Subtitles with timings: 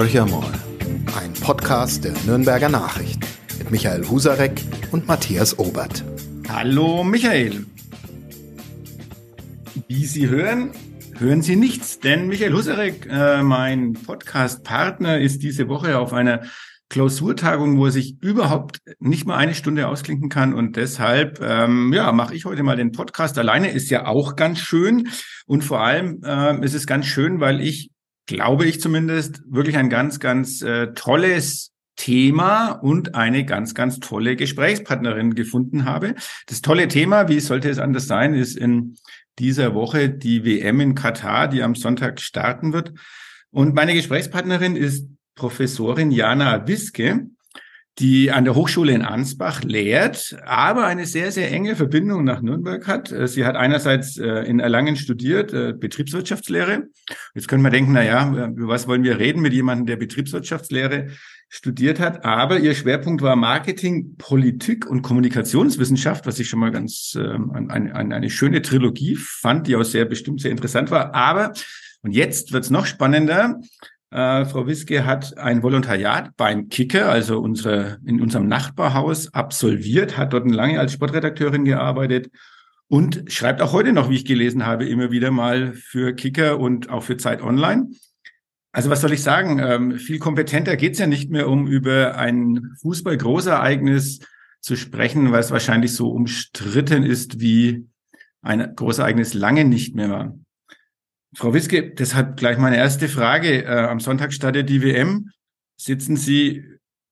[0.00, 0.50] Horcher mal,
[1.20, 3.20] ein Podcast der Nürnberger Nachrichten
[3.58, 4.62] mit Michael Husarek
[4.92, 6.02] und Matthias Obert.
[6.48, 7.66] Hallo Michael.
[9.88, 10.70] Wie Sie hören,
[11.18, 16.44] hören Sie nichts, denn Michael Husarek, äh, mein Podcast-Partner, ist diese Woche auf einer
[16.88, 20.54] Klausurtagung, wo er sich überhaupt nicht mal eine Stunde ausklinken kann.
[20.54, 23.70] Und deshalb, ähm, ja, mache ich heute mal den Podcast alleine.
[23.70, 25.08] Ist ja auch ganz schön.
[25.44, 27.90] Und vor allem äh, ist es ganz schön, weil ich,
[28.26, 34.36] glaube ich zumindest, wirklich ein ganz, ganz äh, tolles Thema und eine ganz, ganz tolle
[34.36, 36.14] Gesprächspartnerin gefunden habe.
[36.46, 38.96] Das tolle Thema, wie sollte es anders sein, ist in
[39.38, 42.94] dieser Woche die WM in Katar, die am Sonntag starten wird.
[43.50, 47.26] Und meine Gesprächspartnerin ist Professorin Jana Wiske,
[48.00, 52.86] die an der Hochschule in Ansbach lehrt, aber eine sehr, sehr enge Verbindung nach Nürnberg
[52.86, 53.12] hat.
[53.12, 56.88] Äh, sie hat einerseits äh, in Erlangen studiert, äh, Betriebswirtschaftslehre.
[57.34, 61.08] Jetzt können wir denken, na ja, über was wollen wir reden mit jemandem, der Betriebswirtschaftslehre
[61.50, 62.24] studiert hat.
[62.24, 67.94] Aber ihr Schwerpunkt war Marketing, Politik und Kommunikationswissenschaft, was ich schon mal ganz ähm, eine,
[67.94, 71.14] eine, eine schöne Trilogie fand, die auch sehr bestimmt sehr interessant war.
[71.14, 71.52] Aber,
[72.02, 73.60] und jetzt wird's noch spannender,
[74.10, 80.32] äh, Frau Wiske hat ein Volontariat beim Kicker, also unsere, in unserem Nachbarhaus, absolviert, hat
[80.32, 82.30] dort lange als Sportredakteurin gearbeitet
[82.88, 86.90] und schreibt auch heute noch, wie ich gelesen habe, immer wieder mal für Kicker und
[86.90, 87.88] auch für Zeit Online.
[88.72, 89.60] Also was soll ich sagen?
[89.60, 94.20] Ähm, viel kompetenter geht's ja nicht mehr, um über ein Fußball-Großereignis
[94.60, 97.86] zu sprechen, weil es wahrscheinlich so umstritten ist, wie
[98.42, 100.34] ein Großereignis lange nicht mehr war.
[101.34, 103.64] Frau Wiske, deshalb gleich meine erste Frage.
[103.64, 105.30] Äh, am Sonntag startet die WM.
[105.76, 106.64] Sitzen Sie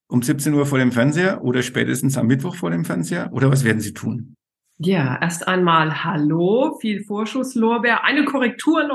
[0.09, 3.31] um 17 Uhr vor dem Fernseher oder spätestens am Mittwoch vor dem Fernseher?
[3.33, 4.35] Oder was werden Sie tun?
[4.81, 8.05] Ja, erst einmal Hallo, viel Vorschusslorbeer.
[8.05, 8.89] Eine Korrektur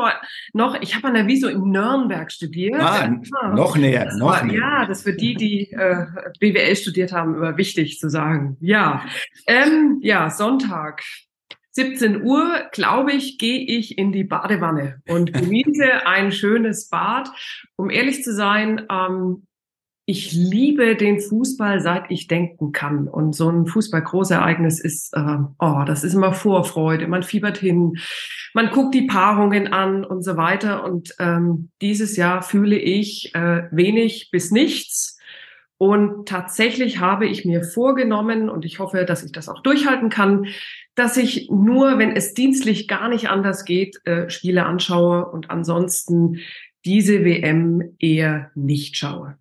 [0.54, 0.82] noch.
[0.82, 2.82] Ich habe an der Wieso in Nürnberg studiert.
[2.82, 4.60] Ah, ah noch näher, noch war, näher.
[4.60, 6.06] Ja, das für die, die äh,
[6.40, 8.56] BWL studiert haben, immer wichtig zu sagen.
[8.62, 9.04] Ja,
[9.46, 11.04] ähm, ja, Sonntag.
[11.74, 17.30] 17 Uhr, glaube ich, gehe ich in die Badewanne und genieße ein schönes Bad.
[17.76, 19.48] Um ehrlich zu sein, ähm,
[20.06, 23.08] ich liebe den Fußball, seit ich denken kann.
[23.08, 27.08] Und so ein Fußball-Großereignis ist, äh, oh, das ist immer Vorfreude.
[27.08, 27.98] Man fiebert hin,
[28.54, 30.84] man guckt die Paarungen an und so weiter.
[30.84, 35.18] Und ähm, dieses Jahr fühle ich äh, wenig bis nichts.
[35.78, 40.48] Und tatsächlich habe ich mir vorgenommen, und ich hoffe, dass ich das auch durchhalten kann,
[40.96, 46.40] dass ich nur, wenn es dienstlich gar nicht anders geht, äh, Spiele anschaue und ansonsten
[46.86, 49.38] diese WM eher nicht schaue.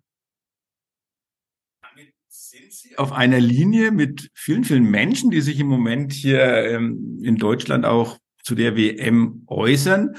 [2.27, 7.19] Sind Sie auf einer Linie mit vielen, vielen Menschen, die sich im Moment hier ähm,
[7.23, 10.15] in Deutschland auch zu der WM äußern?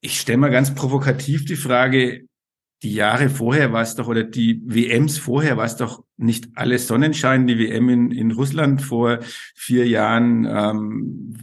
[0.00, 2.27] Ich stelle mal ganz provokativ die Frage,
[2.82, 6.86] die Jahre vorher war es doch, oder die WMs vorher war es doch nicht alles
[6.86, 7.46] Sonnenschein.
[7.46, 9.18] Die WM in, in Russland vor
[9.54, 11.34] vier Jahren, ähm,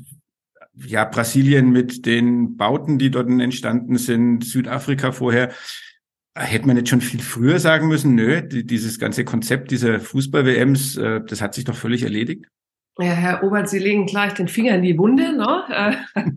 [0.75, 5.51] ja, Brasilien mit den Bauten, die dort entstanden sind, Südafrika vorher.
[6.37, 10.97] Hätte man nicht schon viel früher sagen müssen, nö, die, dieses ganze Konzept dieser Fußball-WMs,
[10.97, 12.45] äh, das hat sich doch völlig erledigt.
[12.97, 15.35] Ja, Herr Obert, Sie legen gleich den Finger in die Wunde.
[15.35, 15.63] Ne?
[16.15, 16.21] Äh,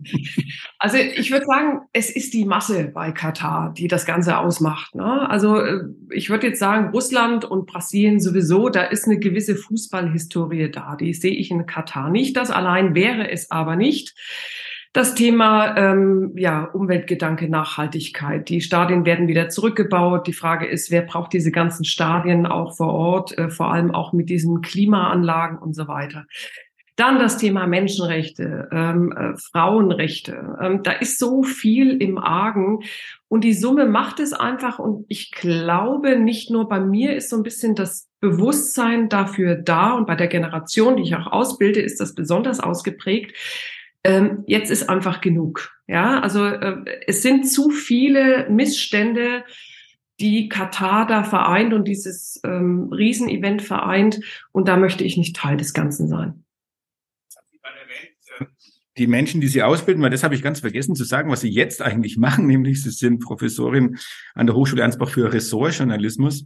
[0.79, 4.93] also ich würde sagen, es ist die Masse bei Katar, die das Ganze ausmacht.
[4.93, 5.29] Ne?
[5.29, 10.69] Also äh, ich würde jetzt sagen, Russland und Brasilien sowieso, da ist eine gewisse Fußballhistorie
[10.69, 10.97] da.
[10.97, 12.35] Die sehe ich in Katar nicht.
[12.35, 14.13] Das allein wäre es aber nicht.
[14.91, 18.49] Das Thema ähm, ja, Umweltgedanke, Nachhaltigkeit.
[18.49, 20.25] Die Stadien werden wieder zurückgebaut.
[20.25, 24.13] Die Frage ist, wer braucht diese ganzen Stadien auch vor Ort, äh, vor allem auch
[24.13, 26.25] mit diesen Klimaanlagen und so weiter.
[26.95, 30.57] Dann das Thema Menschenrechte, ähm, äh, Frauenrechte.
[30.59, 32.79] Ähm, da ist so viel im Argen
[33.27, 34.79] und die Summe macht es einfach.
[34.79, 39.93] Und ich glaube, nicht nur bei mir ist so ein bisschen das Bewusstsein dafür da
[39.93, 43.33] und bei der Generation, die ich auch ausbilde, ist das besonders ausgeprägt,
[44.03, 45.71] ähm, jetzt ist einfach genug.
[45.87, 49.43] Ja, also äh, es sind zu viele Missstände,
[50.19, 54.19] die Katar da vereint und dieses ähm, Riesenevent vereint.
[54.51, 56.43] Und da möchte ich nicht Teil des Ganzen sein.
[58.97, 61.49] Die Menschen, die Sie ausbilden, weil das habe ich ganz vergessen zu sagen, was Sie
[61.49, 63.97] jetzt eigentlich machen, nämlich Sie sind Professorin
[64.33, 66.45] an der Hochschule Ansbach für Ressortjournalismus.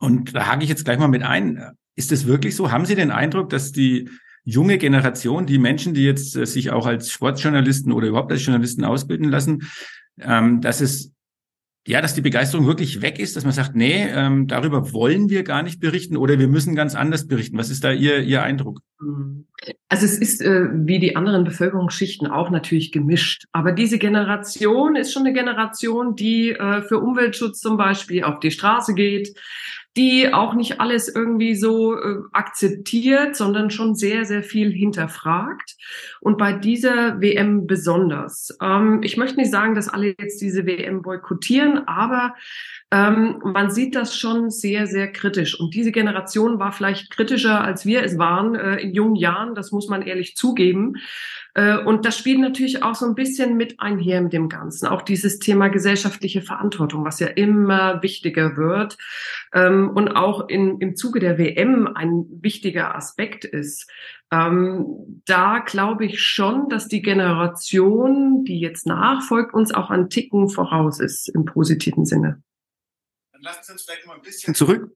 [0.00, 1.76] Und da hake ich jetzt gleich mal mit ein.
[1.94, 2.72] Ist es wirklich so?
[2.72, 4.10] Haben Sie den Eindruck, dass die
[4.44, 8.84] junge Generation, die Menschen, die jetzt äh, sich auch als Sportjournalisten oder überhaupt als Journalisten
[8.84, 9.68] ausbilden lassen,
[10.20, 11.12] ähm, dass es
[11.84, 15.42] ja, dass die Begeisterung wirklich weg ist, dass man sagt, nee, ähm, darüber wollen wir
[15.42, 17.58] gar nicht berichten oder wir müssen ganz anders berichten.
[17.58, 18.82] Was ist da Ihr, Ihr Eindruck?
[19.88, 23.46] Also es ist äh, wie die anderen Bevölkerungsschichten auch natürlich gemischt.
[23.50, 28.52] Aber diese Generation ist schon eine Generation, die äh, für Umweltschutz zum Beispiel auf die
[28.52, 29.36] Straße geht,
[29.96, 35.76] die auch nicht alles irgendwie so äh, akzeptiert, sondern schon sehr, sehr viel hinterfragt.
[36.20, 38.56] Und bei dieser WM besonders.
[38.62, 42.34] Ähm, ich möchte nicht sagen, dass alle jetzt diese WM boykottieren, aber
[42.90, 45.58] ähm, man sieht das schon sehr, sehr kritisch.
[45.58, 49.54] Und diese Generation war vielleicht kritischer, als wir es waren äh, in jungen Jahren.
[49.54, 50.96] Das muss man ehrlich zugeben.
[51.54, 54.86] Äh, und das spielt natürlich auch so ein bisschen mit einher mit dem Ganzen.
[54.86, 58.96] Auch dieses Thema gesellschaftliche Verantwortung, was ja immer wichtiger wird
[59.52, 63.90] ähm, und auch in, im Zuge der WM ein wichtiger Aspekt ist.
[64.30, 70.48] Ähm, da glaube ich schon, dass die Generation, die jetzt nachfolgt, uns auch ein Ticken
[70.48, 72.42] voraus ist im positiven Sinne.
[73.32, 74.90] Dann lassen Sie uns vielleicht mal ein bisschen zurück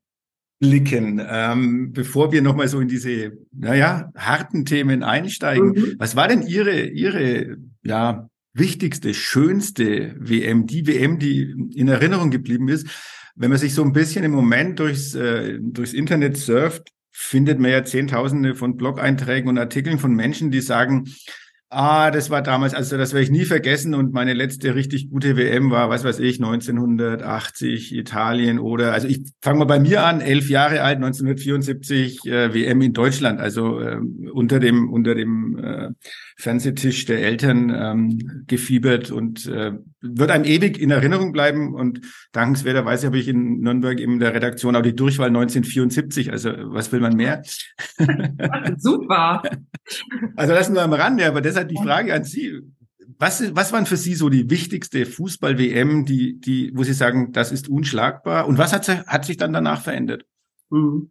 [0.59, 5.69] blicken, ähm, bevor wir nochmal so in diese, naja, harten Themen einsteigen.
[5.69, 5.95] Mhm.
[5.99, 12.69] Was war denn Ihre, Ihre, ja, wichtigste, schönste WM, die WM, die in Erinnerung geblieben
[12.69, 12.87] ist?
[13.35, 17.71] Wenn man sich so ein bisschen im Moment durchs, äh, durchs Internet surft, findet man
[17.71, 21.05] ja Zehntausende von Blog-Einträgen und Artikeln von Menschen, die sagen,
[21.69, 23.95] Ah, das war damals, also das werde ich nie vergessen.
[23.95, 29.25] Und meine letzte richtig gute WM war, was weiß ich, 1980 Italien oder, also ich
[29.43, 33.99] fange mal bei mir an, elf Jahre alt, 1974 äh, WM in Deutschland, also äh,
[34.33, 35.89] unter dem unter dem äh,
[36.39, 39.73] Fernsehtisch der Eltern ähm, gefiebert und äh,
[40.03, 41.75] wird einem ewig in Erinnerung bleiben.
[41.75, 42.03] Und
[42.33, 46.31] dankenswerterweise habe ich in Nürnberg in der Redaktion auch die Durchwahl 1974.
[46.33, 47.43] Also was will man mehr?
[48.77, 49.43] Super.
[50.35, 52.61] Also das nur am Rande, aber deshalb die Frage an Sie.
[53.19, 57.53] Was, was waren für Sie so die wichtigste Fußball-WM, die, die, wo Sie sagen, das
[57.53, 58.47] ist unschlagbar?
[58.47, 60.25] Und was hat, hat sich dann danach verändert?
[60.71, 61.11] Mhm.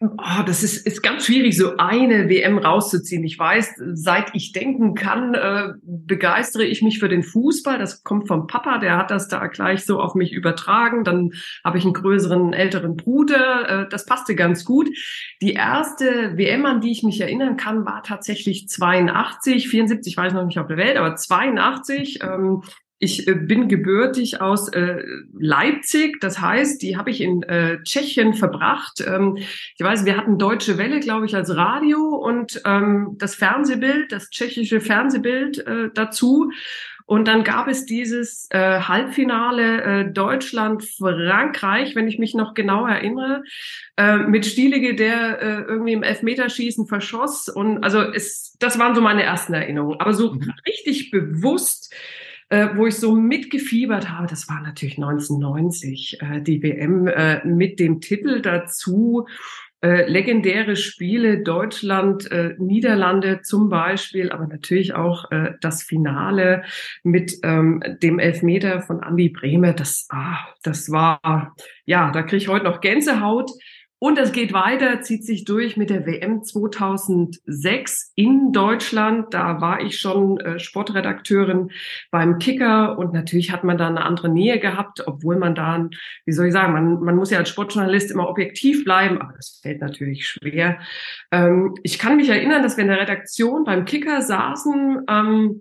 [0.00, 3.24] Oh, das ist, ist ganz schwierig, so eine WM rauszuziehen.
[3.24, 7.78] Ich weiß, seit ich denken kann, äh, begeistere ich mich für den Fußball.
[7.78, 11.04] Das kommt vom Papa, der hat das da gleich so auf mich übertragen.
[11.04, 11.30] Dann
[11.64, 13.84] habe ich einen größeren, älteren Bruder.
[13.84, 14.90] Äh, das passte ganz gut.
[15.40, 20.44] Die erste WM, an die ich mich erinnern kann, war tatsächlich 82, 74, weiß noch
[20.44, 22.20] nicht auf der Welt, aber 82.
[22.22, 22.62] Ähm,
[23.00, 25.02] ich äh, bin gebürtig aus äh,
[25.36, 29.02] Leipzig, das heißt, die habe ich in äh, Tschechien verbracht.
[29.04, 34.12] Ähm, ich weiß, wir hatten Deutsche Welle, glaube ich, als Radio und ähm, das Fernsehbild,
[34.12, 36.52] das tschechische Fernsehbild äh, dazu.
[37.06, 43.42] Und dann gab es dieses äh, Halbfinale äh, Deutschland-Frankreich, wenn ich mich noch genau erinnere,
[43.96, 47.48] äh, mit Stielige, der äh, irgendwie im Elfmeterschießen verschoss.
[47.48, 49.98] Und also es, das waren so meine ersten Erinnerungen.
[49.98, 50.52] Aber so mhm.
[50.66, 51.92] richtig bewusst
[52.50, 57.80] äh, wo ich so mitgefiebert habe, das war natürlich 1990, äh, die WM äh, mit
[57.80, 59.26] dem Titel dazu.
[59.82, 66.64] Äh, legendäre Spiele Deutschland, äh, Niederlande zum Beispiel, aber natürlich auch äh, das Finale
[67.02, 69.72] mit ähm, dem Elfmeter von Andi Bremer.
[69.72, 71.54] Das, ah, das war,
[71.86, 73.50] ja, da kriege ich heute noch Gänsehaut.
[74.02, 79.34] Und es geht weiter, zieht sich durch mit der WM 2006 in Deutschland.
[79.34, 81.70] Da war ich schon äh, Sportredakteurin
[82.10, 85.86] beim Kicker und natürlich hat man da eine andere Nähe gehabt, obwohl man da,
[86.24, 89.60] wie soll ich sagen, man, man muss ja als Sportjournalist immer objektiv bleiben, aber das
[89.62, 90.78] fällt natürlich schwer.
[91.30, 95.04] Ähm, ich kann mich erinnern, dass wir in der Redaktion beim Kicker saßen.
[95.10, 95.60] Ähm,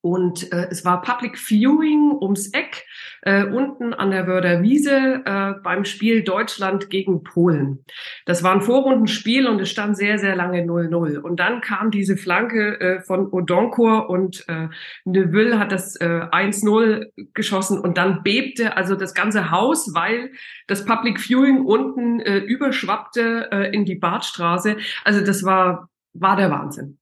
[0.00, 2.84] und äh, es war Public Viewing ums Eck,
[3.26, 7.84] äh, unten an der Wörder Wiese äh, beim Spiel Deutschland gegen Polen.
[8.24, 11.18] Das war ein Vorrundenspiel und es stand sehr, sehr lange 0-0.
[11.18, 14.68] Und dann kam diese Flanke äh, von Odonkor und äh,
[15.04, 20.30] Neville hat das äh, 1-0 geschossen und dann bebte also das ganze Haus, weil
[20.68, 24.76] das Public Viewing unten äh, überschwappte äh, in die Badstraße.
[25.02, 26.98] Also das war, war der Wahnsinn.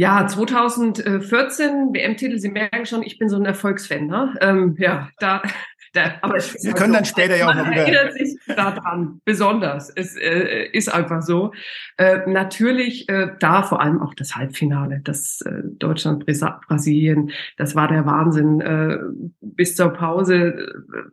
[0.00, 4.06] Ja, 2014 WM-Titel, Sie merken schon, ich bin so ein Erfolgsfan.
[4.06, 4.34] Ne?
[4.40, 5.42] Ähm, ja, da,
[5.92, 7.82] da, aber es Wir können so, dann später ja auch noch wieder.
[7.82, 9.90] erinnert sich daran, besonders.
[9.94, 11.52] Es äh, ist einfach so.
[11.98, 18.06] Äh, natürlich äh, da vor allem auch das Halbfinale, das äh, Deutschland-Brasilien, das war der
[18.06, 18.62] Wahnsinn.
[18.62, 18.96] Äh,
[19.42, 20.66] bis zur Pause,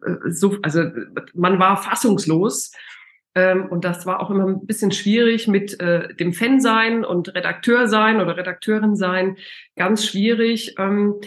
[0.05, 0.83] äh, so, also
[1.33, 2.71] man war fassungslos.
[3.37, 7.35] Ähm, und das war auch immer ein bisschen schwierig mit äh, dem Fan sein und
[7.35, 9.37] Redakteur sein oder Redakteurin sein.
[9.75, 10.73] Ganz schwierig.
[10.79, 11.21] Ähm,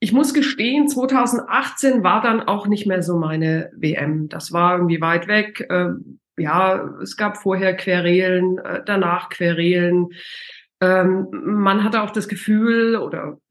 [0.00, 4.30] ich muss gestehen, 2018 war dann auch nicht mehr so meine WM.
[4.30, 5.66] Das war irgendwie weit weg.
[5.68, 10.08] Ähm, ja, es gab vorher Querelen, äh, danach Querelen.
[10.80, 13.36] Ähm, man hatte auch das Gefühl oder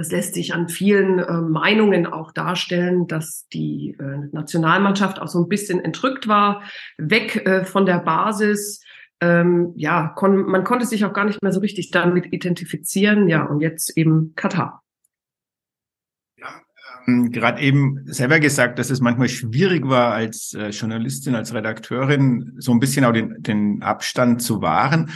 [0.00, 5.42] Das lässt sich an vielen äh, Meinungen auch darstellen, dass die äh, Nationalmannschaft auch so
[5.42, 6.62] ein bisschen entrückt war,
[6.96, 8.82] weg äh, von der Basis.
[9.20, 13.28] Ähm, ja, kon man konnte sich auch gar nicht mehr so richtig damit identifizieren.
[13.28, 14.82] Ja, und jetzt eben Katar.
[16.38, 16.62] Ja,
[17.06, 22.54] ähm, gerade eben selber gesagt, dass es manchmal schwierig war, als äh, Journalistin, als Redakteurin
[22.56, 25.10] so ein bisschen auch den, den Abstand zu wahren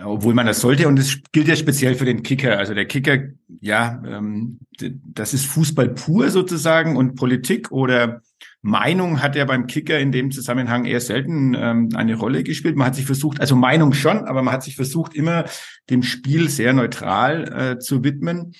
[0.00, 0.88] obwohl man das sollte.
[0.88, 2.58] Und das gilt ja speziell für den Kicker.
[2.58, 3.18] Also der Kicker,
[3.60, 8.22] ja, ähm, das ist Fußball pur sozusagen und Politik oder
[8.62, 12.76] Meinung hat ja beim Kicker in dem Zusammenhang eher selten ähm, eine Rolle gespielt.
[12.76, 15.44] Man hat sich versucht, also Meinung schon, aber man hat sich versucht, immer
[15.90, 18.54] dem Spiel sehr neutral äh, zu widmen.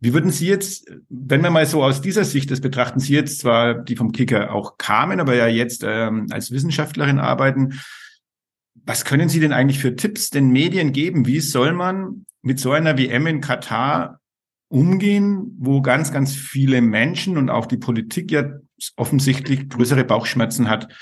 [0.00, 3.38] Wie würden Sie jetzt, wenn wir mal so aus dieser Sicht das betrachten, Sie jetzt
[3.38, 7.80] zwar, die vom Kicker auch kamen, aber ja jetzt ähm, als Wissenschaftlerin arbeiten,
[8.86, 11.26] was können Sie denn eigentlich für Tipps den Medien geben?
[11.26, 14.20] Wie soll man mit so einer WM in Katar
[14.68, 18.44] umgehen, wo ganz, ganz viele Menschen und auch die Politik ja
[18.96, 20.92] offensichtlich größere Bauchschmerzen hat?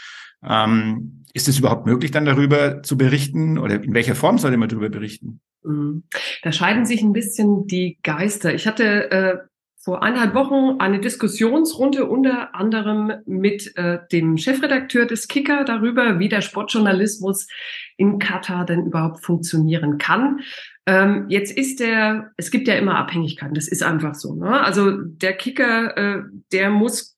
[0.45, 4.69] Ähm, ist es überhaupt möglich, dann darüber zu berichten oder in welcher Form sollte man
[4.69, 5.41] darüber berichten?
[5.65, 6.05] Mhm.
[6.43, 8.55] Da scheiden sich ein bisschen die Geister.
[8.55, 9.37] Ich hatte äh,
[9.85, 16.29] vor eineinhalb Wochen eine Diskussionsrunde unter anderem mit äh, dem Chefredakteur des Kicker darüber, wie
[16.29, 17.49] der Sportjournalismus
[17.97, 20.41] in Katar denn überhaupt funktionieren kann.
[20.87, 24.35] Ähm, jetzt ist der, es gibt ja immer Abhängigkeiten, das ist einfach so.
[24.35, 24.61] Ne?
[24.61, 26.23] Also der Kicker, äh,
[26.53, 27.12] der muss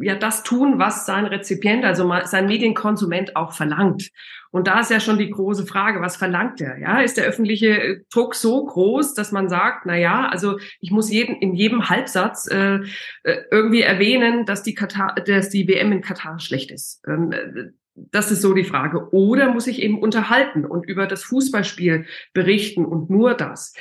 [0.00, 4.10] ja das tun, was sein Rezipient, also sein Medienkonsument auch verlangt.
[4.50, 6.78] Und da ist ja schon die große Frage, was verlangt er?
[6.78, 10.90] Ja, ist der öffentliche äh, Druck so groß, dass man sagt, na ja, also ich
[10.90, 12.76] muss jeden in jedem Halbsatz äh,
[13.22, 17.02] äh irgendwie erwähnen, dass die Katar, dass die WM in Katar schlecht ist.
[17.06, 19.12] Ähm, äh, das ist so die Frage.
[19.12, 23.74] Oder muss ich eben unterhalten und über das Fußballspiel berichten und nur das?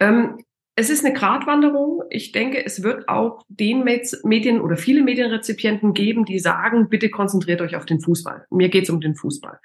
[0.00, 0.38] Ähm,
[0.76, 2.02] es ist eine Gratwanderung.
[2.10, 7.60] Ich denke, es wird auch den Medien oder viele Medienrezipienten geben, die sagen, bitte konzentriert
[7.60, 8.46] euch auf den Fußball.
[8.50, 9.58] Mir geht es um den Fußball.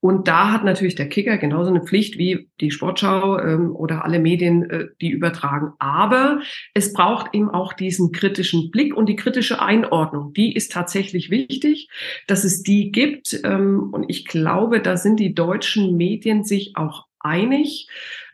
[0.00, 4.18] Und da hat natürlich der Kicker genauso eine Pflicht wie die Sportschau ähm, oder alle
[4.18, 5.72] Medien, äh, die übertragen.
[5.78, 6.40] Aber
[6.74, 10.32] es braucht eben auch diesen kritischen Blick und die kritische Einordnung.
[10.34, 11.88] Die ist tatsächlich wichtig,
[12.26, 13.40] dass es die gibt.
[13.44, 17.88] Ähm, und ich glaube, da sind die deutschen Medien sich auch einig.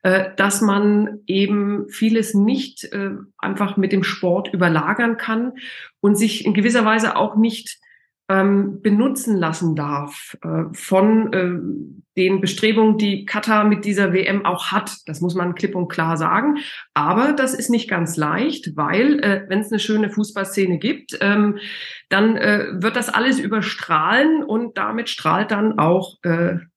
[0.04, 5.54] Äh, dass man eben vieles nicht äh, einfach mit dem Sport überlagern kann
[6.00, 7.78] und sich in gewisser Weise auch nicht
[8.28, 14.94] ähm, benutzen lassen darf äh, von den Bestrebungen, die Katar mit dieser WM auch hat.
[15.06, 16.58] Das muss man klipp und klar sagen.
[16.92, 21.58] Aber das ist nicht ganz leicht, weil wenn es eine schöne Fußballszene gibt, ähm,
[22.10, 26.18] dann wird das alles überstrahlen und damit strahlt dann auch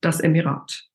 [0.01, 0.86] das Emirat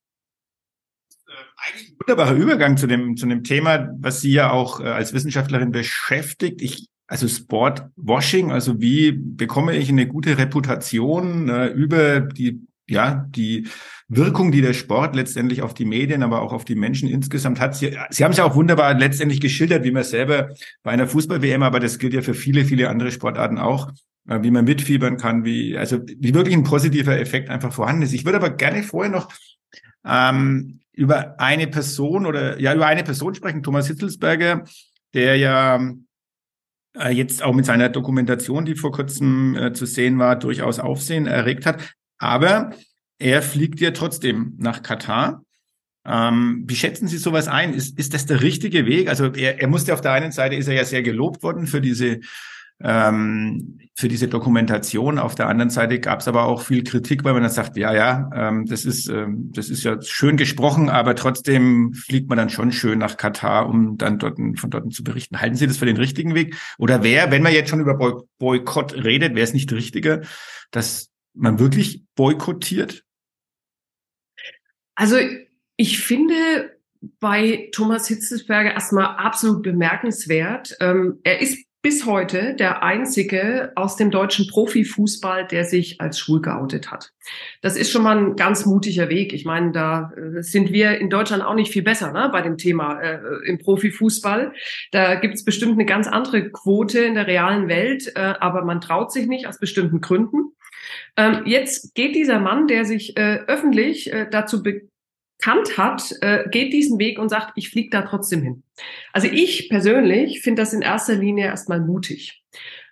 [1.65, 5.13] eigentlich ein wunderbarer Übergang zu dem, zu dem Thema, was Sie ja auch äh, als
[5.13, 6.61] Wissenschaftlerin beschäftigt.
[6.61, 13.67] Ich, also Sportwashing, also wie bekomme ich eine gute Reputation äh, über die, ja, die
[14.07, 17.75] Wirkung, die der Sport letztendlich auf die Medien, aber auch auf die Menschen insgesamt hat.
[17.75, 20.49] Sie, Sie haben es ja auch wunderbar letztendlich geschildert, wie man selber
[20.83, 23.91] bei einer Fußball-WM, aber das gilt ja für viele, viele andere Sportarten auch,
[24.27, 28.13] äh, wie man mitfiebern kann, wie, also wie wirklich ein positiver Effekt einfach vorhanden ist.
[28.13, 29.31] Ich würde aber gerne vorher noch
[30.05, 34.63] ähm, über eine Person oder ja über eine Person sprechen, Thomas Hitzelsberger,
[35.13, 35.81] der ja
[36.97, 41.25] äh, jetzt auch mit seiner Dokumentation, die vor kurzem äh, zu sehen war, durchaus Aufsehen
[41.25, 41.95] erregt hat.
[42.17, 42.71] Aber
[43.19, 45.43] er fliegt ja trotzdem nach Katar.
[46.05, 47.73] Ähm, wie schätzen Sie sowas ein?
[47.73, 49.07] Ist, ist das der richtige Weg?
[49.07, 51.81] Also er, er musste auf der einen Seite ist er ja sehr gelobt worden für
[51.81, 52.19] diese
[52.81, 55.19] ähm, für diese Dokumentation.
[55.19, 57.93] Auf der anderen Seite gab es aber auch viel Kritik, weil man dann sagt, ja,
[57.93, 62.49] ja, ähm, das ist ähm, das ist ja schön gesprochen, aber trotzdem fliegt man dann
[62.49, 65.39] schon schön nach Katar, um dann dort von dort zu berichten.
[65.39, 66.55] Halten Sie das für den richtigen Weg?
[66.79, 70.21] Oder wäre, wenn man jetzt schon über Boy Boykott redet, wäre es nicht richtiger,
[70.71, 73.03] dass man wirklich boykottiert?
[74.95, 75.17] Also
[75.77, 76.73] ich finde
[77.19, 80.75] bei Thomas Hitzelsberger erstmal absolut bemerkenswert.
[80.79, 86.41] Ähm, er ist bis heute der einzige aus dem deutschen Profifußball, der sich als schwul
[86.41, 87.11] geoutet hat.
[87.61, 89.33] Das ist schon mal ein ganz mutiger Weg.
[89.33, 92.57] Ich meine, da äh, sind wir in Deutschland auch nicht viel besser ne, bei dem
[92.57, 94.53] Thema äh, im Profifußball.
[94.91, 98.79] Da gibt es bestimmt eine ganz andere Quote in der realen Welt, äh, aber man
[98.79, 100.53] traut sich nicht aus bestimmten Gründen.
[101.17, 104.63] Ähm, jetzt geht dieser Mann, der sich äh, öffentlich äh, dazu
[105.43, 108.63] Kant hat, äh, geht diesen Weg und sagt, ich fliege da trotzdem hin.
[109.11, 112.41] Also ich persönlich finde das in erster Linie erstmal mutig.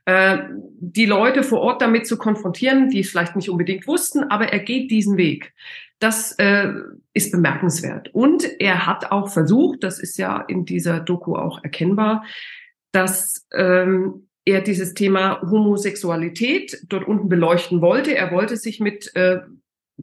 [0.04, 0.40] Äh,
[0.80, 4.60] die Leute vor Ort damit zu konfrontieren, die es vielleicht nicht unbedingt wussten, aber er
[4.60, 5.54] geht diesen Weg.
[6.00, 6.74] Das äh,
[7.14, 8.14] ist bemerkenswert.
[8.14, 12.26] Und er hat auch versucht, das ist ja in dieser Doku auch erkennbar,
[12.92, 18.14] dass ähm, er dieses Thema Homosexualität dort unten beleuchten wollte.
[18.14, 19.40] Er wollte sich mit äh,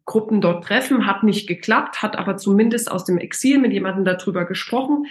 [0.05, 4.45] Gruppen dort treffen, hat nicht geklappt, hat aber zumindest aus dem Exil mit jemandem darüber
[4.45, 5.07] gesprochen.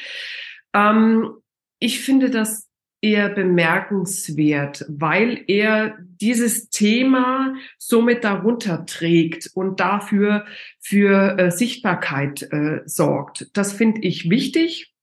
[0.73, 1.31] Ähm,
[1.79, 2.67] ich finde das
[3.01, 10.45] eher bemerkenswert, weil er dieses Thema somit darunter trägt und dafür
[10.79, 13.49] für äh, Sichtbarkeit äh, sorgt.
[13.53, 14.93] Das finde ich wichtig.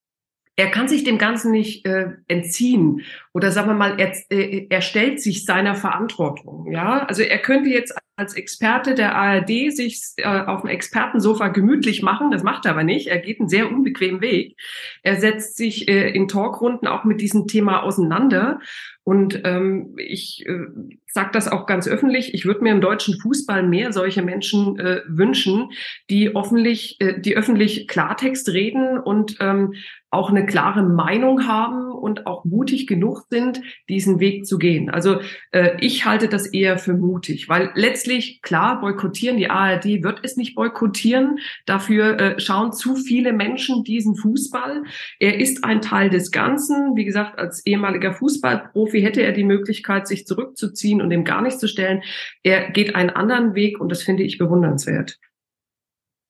[0.56, 4.82] Er kann sich dem Ganzen nicht äh, entziehen oder sagen wir mal, er, äh, er
[4.82, 6.70] stellt sich seiner Verantwortung.
[6.70, 12.02] Ja, also er könnte jetzt als Experte der ARD sich äh, auf dem Expertensofa gemütlich
[12.02, 12.30] machen.
[12.30, 13.09] Das macht er aber nicht.
[13.09, 14.56] Er geht einen sehr unbequemen Weg.
[15.02, 18.61] Er setzt sich äh, in Talkrunden auch mit diesem Thema auseinander.
[19.02, 20.66] Und ähm, ich äh,
[21.06, 22.33] sage das auch ganz öffentlich.
[22.33, 25.71] Ich würde mir im deutschen Fußball mehr solche Menschen äh, wünschen,
[26.09, 29.75] die öffentlich, äh, die öffentlich Klartext reden und ähm,
[30.14, 34.88] auch eine klare Meinung haben und auch mutig genug sind, diesen Weg zu gehen.
[34.88, 37.73] Also äh, ich halte das eher für mutig, weil
[38.04, 41.38] letztlich, klar, boykottieren, die ARD wird es nicht boykottieren.
[41.66, 44.84] Dafür äh, schauen zu viele Menschen diesen Fußball.
[45.18, 46.96] Er ist ein Teil des Ganzen.
[46.96, 51.58] Wie gesagt, als ehemaliger Fußballprofi hätte er die Möglichkeit, sich zurückzuziehen und ihm gar nicht
[51.58, 52.02] zu stellen.
[52.42, 55.18] Er geht einen anderen Weg und das finde ich bewundernswert.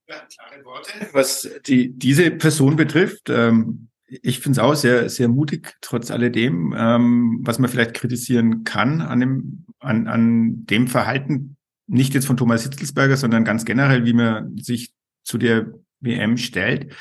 [0.08, 0.90] Ja, klare Worte.
[1.12, 6.74] Was die, diese Person betrifft, ähm, ich finde es auch sehr, sehr mutig, trotz alledem,
[6.76, 12.36] ähm, was man vielleicht kritisieren kann an dem, an, an dem Verhalten, nicht jetzt von
[12.36, 15.66] Thomas Hitzelsberger, sondern ganz generell, wie man sich zu der
[16.00, 16.94] WM stellt.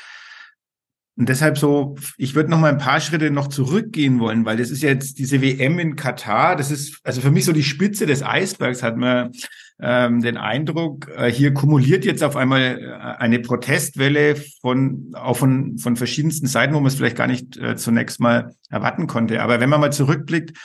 [1.16, 4.70] Und deshalb so, ich würde noch mal ein paar Schritte noch zurückgehen wollen, weil das
[4.70, 8.24] ist jetzt diese WM in Katar, das ist also für mich so die Spitze des
[8.24, 9.30] Eisbergs, hat man
[9.80, 15.78] ähm, den Eindruck, äh, hier kumuliert jetzt auf einmal äh, eine Protestwelle von auch von,
[15.78, 19.40] von verschiedensten Seiten, wo man es vielleicht gar nicht äh, zunächst mal erwarten konnte.
[19.40, 20.56] Aber wenn man mal zurückblickt,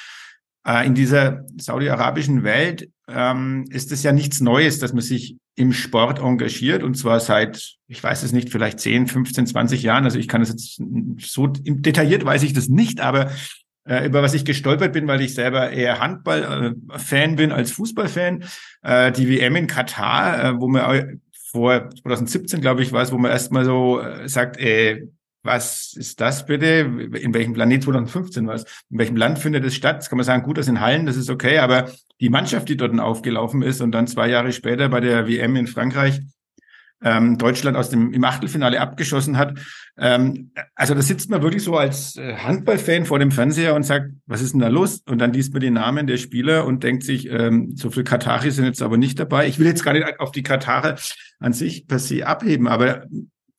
[0.66, 5.74] äh, in dieser saudi-arabischen Welt ähm, ist es ja nichts Neues, dass man sich im
[5.74, 10.06] Sport engagiert und zwar seit, ich weiß es nicht, vielleicht 10, 15, 20 Jahren.
[10.06, 10.82] Also ich kann es jetzt
[11.20, 13.32] so detailliert weiß ich das nicht, aber
[13.86, 18.44] äh, über was ich gestolpert bin, weil ich selber eher Handball-Fan bin als Fußballfan.
[18.84, 23.18] Äh, die WM in Katar, äh, wo man vor 2017, glaube ich, war es, wo
[23.18, 25.08] man erstmal so äh, sagt, äh,
[25.50, 26.68] was ist das bitte?
[26.68, 28.66] In welchem Planet 2015 war es?
[28.92, 29.98] In welchem Land findet es statt?
[29.98, 31.90] Das kann man sagen, gut, das sind Hallen, das ist okay, aber
[32.22, 35.66] die Mannschaft, die dort aufgelaufen ist und dann zwei Jahre später bei der WM in
[35.66, 36.22] Frankreich
[37.02, 39.58] ähm, Deutschland aus dem im Achtelfinale abgeschossen hat.
[39.98, 44.12] Ähm, also da sitzt man wirklich so als äh, Handballfan vor dem Fernseher und sagt,
[44.28, 45.02] was ist denn da los?
[45.08, 48.56] Und dann liest man die Namen der Spieler und denkt sich, ähm, so viel Kataris
[48.56, 49.48] sind jetzt aber nicht dabei.
[49.48, 50.96] Ich will jetzt gar nicht auf die Katare
[51.40, 53.06] an sich per se abheben, aber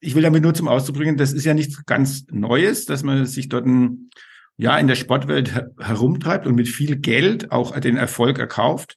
[0.01, 3.27] ich will damit nur zum Ausdruck bringen, das ist ja nichts ganz Neues, dass man
[3.27, 4.11] sich dort ein,
[4.57, 8.97] ja in der Sportwelt herumtreibt und mit viel Geld auch den Erfolg erkauft.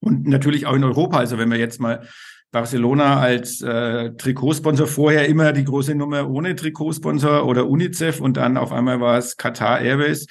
[0.00, 1.18] Und natürlich auch in Europa.
[1.18, 2.06] Also wenn wir jetzt mal
[2.50, 8.56] Barcelona als äh, Trikotsponsor vorher immer die große Nummer ohne Trikotsponsor oder UNICEF und dann
[8.56, 10.26] auf einmal war es Qatar Airways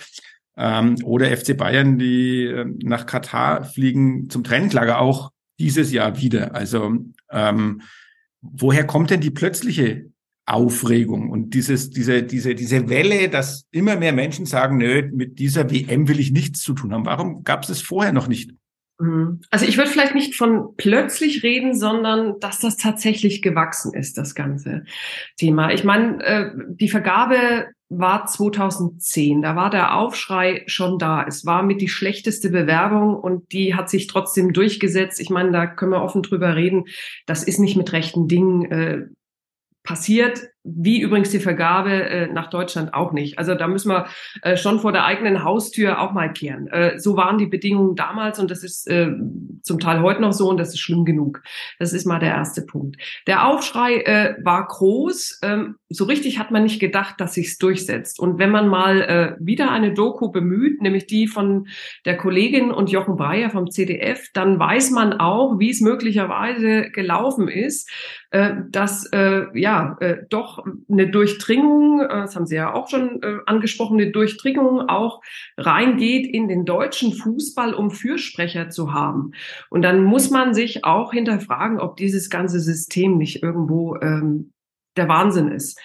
[0.55, 6.55] ähm, oder FC Bayern, die äh, nach Katar fliegen zum Trainingslager auch dieses Jahr wieder.
[6.55, 6.95] Also
[7.29, 7.81] ähm,
[8.43, 10.11] woher kommt denn die plötzliche
[10.45, 15.71] Aufregung und dieses, diese, diese, diese Welle, dass immer mehr Menschen sagen, nö, mit dieser
[15.71, 17.05] WM will ich nichts zu tun haben.
[17.05, 18.51] Warum gab es es vorher noch nicht?
[18.99, 19.39] Mhm.
[19.49, 24.35] Also ich würde vielleicht nicht von plötzlich reden, sondern dass das tatsächlich gewachsen ist, das
[24.35, 24.83] ganze
[25.37, 25.71] Thema.
[25.71, 29.41] Ich meine, äh, die Vergabe war 2010.
[29.41, 31.23] Da war der Aufschrei schon da.
[31.27, 35.19] Es war mit die schlechteste Bewerbung und die hat sich trotzdem durchgesetzt.
[35.19, 36.85] Ich meine, da können wir offen drüber reden.
[37.25, 39.01] Das ist nicht mit rechten Dingen äh,
[39.83, 43.37] passiert wie übrigens die Vergabe äh, nach Deutschland auch nicht.
[43.37, 44.07] Also da müssen wir
[44.41, 46.67] äh, schon vor der eigenen Haustür auch mal kehren.
[46.67, 49.11] Äh, so waren die Bedingungen damals und das ist äh,
[49.61, 51.41] zum Teil heute noch so und das ist schlimm genug.
[51.79, 52.97] Das ist mal der erste Punkt.
[53.27, 55.39] Der Aufschrei äh, war groß.
[55.43, 58.19] Ähm, so richtig hat man nicht gedacht, dass sich's durchsetzt.
[58.19, 61.67] Und wenn man mal äh, wieder eine Doku bemüht, nämlich die von
[62.05, 67.47] der Kollegin und Jochen Breyer vom CDF, dann weiß man auch, wie es möglicherweise gelaufen
[67.47, 67.89] ist,
[68.31, 70.52] äh, dass äh, ja äh, doch
[70.89, 75.21] eine Durchdringung, äh, das haben Sie ja auch schon äh, angesprochen, eine Durchdringung auch
[75.57, 79.31] reingeht in den deutschen Fußball, um Fürsprecher zu haben.
[79.69, 84.53] Und dann muss man sich auch hinterfragen, ob dieses ganze System nicht irgendwo ähm,
[84.95, 85.79] der Wahnsinn ist.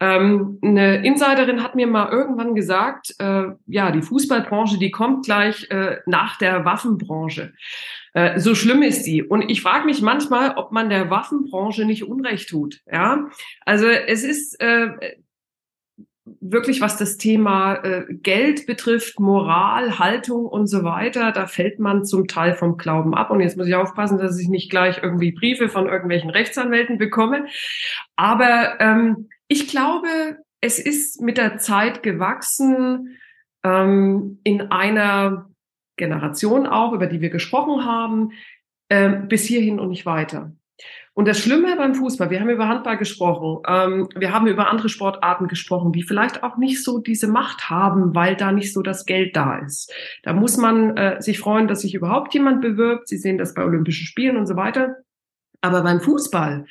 [0.00, 5.70] Ähm, eine Insiderin hat mir mal irgendwann gesagt, äh, ja, die Fußballbranche, die kommt gleich
[5.70, 7.54] äh, nach der Waffenbranche.
[8.12, 9.22] Äh, so schlimm ist die.
[9.22, 12.80] Und ich frage mich manchmal, ob man der Waffenbranche nicht Unrecht tut.
[12.90, 13.28] Ja,
[13.64, 14.88] also es ist äh,
[16.40, 22.04] wirklich, was das Thema äh, Geld betrifft, Moral, Haltung und so weiter, da fällt man
[22.04, 23.30] zum Teil vom Glauben ab.
[23.30, 27.46] Und jetzt muss ich aufpassen, dass ich nicht gleich irgendwie Briefe von irgendwelchen Rechtsanwälten bekomme.
[28.16, 33.16] Aber ähm, ich glaube, es ist mit der Zeit gewachsen
[33.64, 35.49] ähm, in einer
[36.00, 38.32] Generation auch, über die wir gesprochen haben,
[38.88, 40.52] äh, bis hierhin und nicht weiter.
[41.12, 44.88] Und das Schlimme beim Fußball, wir haben über Handball gesprochen, ähm, wir haben über andere
[44.88, 49.04] Sportarten gesprochen, die vielleicht auch nicht so diese Macht haben, weil da nicht so das
[49.06, 49.92] Geld da ist.
[50.22, 53.08] Da muss man äh, sich freuen, dass sich überhaupt jemand bewirbt.
[53.08, 54.96] Sie sehen das bei Olympischen Spielen und so weiter.
[55.60, 56.64] Aber beim Fußball,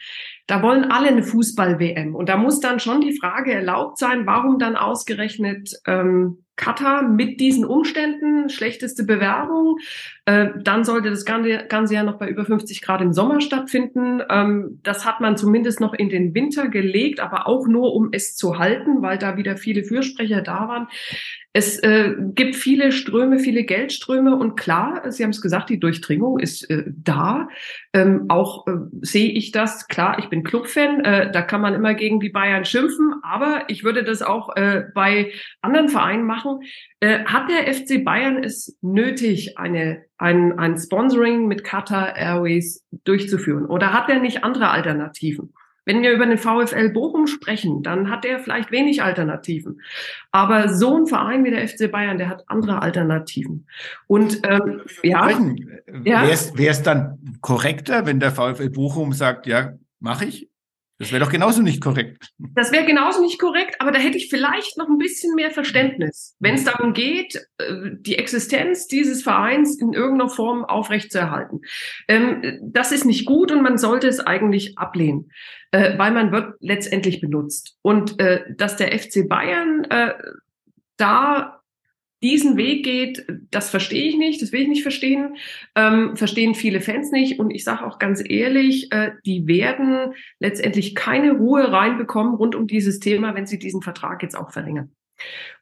[0.48, 2.16] da wollen alle eine Fußball-WM.
[2.16, 7.40] Und da muss dann schon die Frage erlaubt sein, warum dann ausgerechnet ähm, Katar mit
[7.40, 9.78] diesen Umständen, schlechteste Bewerbung.
[10.26, 14.22] Äh, dann sollte das Ganze, Ganze ja noch bei über 50 Grad im Sommer stattfinden.
[14.30, 18.36] Ähm, das hat man zumindest noch in den Winter gelegt, aber auch nur, um es
[18.36, 20.88] zu halten, weil da wieder viele Fürsprecher da waren.
[21.52, 26.38] Es äh, gibt viele Ströme, viele Geldströme und klar, Sie haben es gesagt, die Durchdringung
[26.38, 27.50] ist äh, da.
[27.92, 31.96] Ähm, auch äh, sehe ich das, klar, ich bin Clubfan, äh, da kann man immer
[31.96, 36.49] gegen die Bayern schimpfen, aber ich würde das auch äh, bei anderen Vereinen machen.
[37.00, 43.66] Äh, hat der FC Bayern es nötig, eine, ein, ein Sponsoring mit Qatar Airways durchzuführen?
[43.66, 45.54] Oder hat er nicht andere Alternativen?
[45.86, 49.82] Wenn wir über den VfL Bochum sprechen, dann hat er vielleicht wenig Alternativen.
[50.32, 53.66] Aber so ein Verein wie der FC Bayern, der hat andere Alternativen.
[54.06, 55.32] Und ähm, ja,
[56.04, 56.22] ja.
[56.28, 60.50] wäre es dann korrekter, wenn der VfL Bochum sagt, ja, mache ich?
[61.00, 62.30] Das wäre doch genauso nicht korrekt.
[62.38, 66.36] Das wäre genauso nicht korrekt, aber da hätte ich vielleicht noch ein bisschen mehr Verständnis,
[66.40, 71.62] wenn es darum geht, äh, die Existenz dieses Vereins in irgendeiner Form aufrechtzuerhalten.
[72.10, 75.32] Ähm, das ist nicht gut und man sollte es eigentlich ablehnen,
[75.72, 77.78] äh, weil man wird letztendlich benutzt.
[77.82, 79.88] Und äh, dass der FC Bayern
[80.98, 81.59] da
[82.22, 85.38] diesen Weg geht, das verstehe ich nicht, das will ich nicht verstehen,
[85.76, 90.96] ähm, verstehen viele Fans nicht und ich sage auch ganz ehrlich, äh, die werden letztendlich
[90.96, 94.92] keine Ruhe reinbekommen rund um dieses Thema, wenn sie diesen Vertrag jetzt auch verlängern.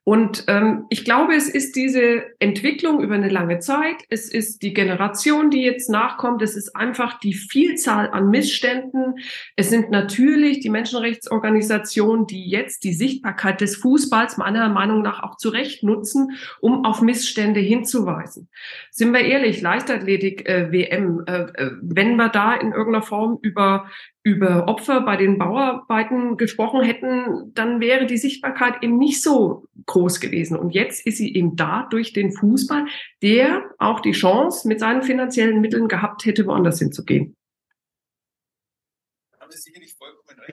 [0.07, 3.97] Und ähm, ich glaube, es ist diese Entwicklung über eine lange Zeit.
[4.09, 6.41] Es ist die Generation, die jetzt nachkommt.
[6.41, 9.15] Es ist einfach die Vielzahl an Missständen.
[9.57, 15.35] Es sind natürlich die Menschenrechtsorganisationen, die jetzt die Sichtbarkeit des Fußballs meiner Meinung nach auch
[15.35, 18.47] zu Recht nutzen, um auf Missstände hinzuweisen.
[18.91, 23.89] Sind wir ehrlich, Leichtathletik äh, WM, äh, äh, wenn wir da in irgendeiner Form über
[24.27, 29.96] über Opfer bei den Bauarbeiten gesprochen hätten, dann wäre die Sichtbarkeit eben nicht so groß
[30.19, 30.57] gewesen.
[30.57, 32.85] Und jetzt ist sie eben da durch den Fußball,
[33.21, 37.35] der auch die Chance mit seinen finanziellen Mitteln gehabt hätte, woanders hinzugehen.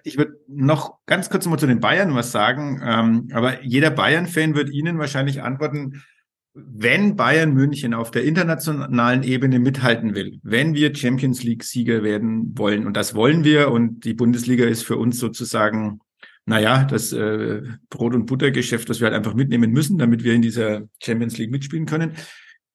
[0.04, 4.54] Ich würde noch ganz kurz mal zu den Bayern was sagen, ähm, aber jeder Bayern-Fan
[4.54, 6.02] wird Ihnen wahrscheinlich antworten,
[6.54, 12.56] wenn Bayern München auf der internationalen Ebene mithalten will, wenn wir Champions League Sieger werden
[12.56, 16.00] wollen, und das wollen wir, und die Bundesliga ist für uns sozusagen,
[16.46, 20.42] naja, das äh, Brot- und Buttergeschäft, das wir halt einfach mitnehmen müssen, damit wir in
[20.42, 22.12] dieser Champions League mitspielen können,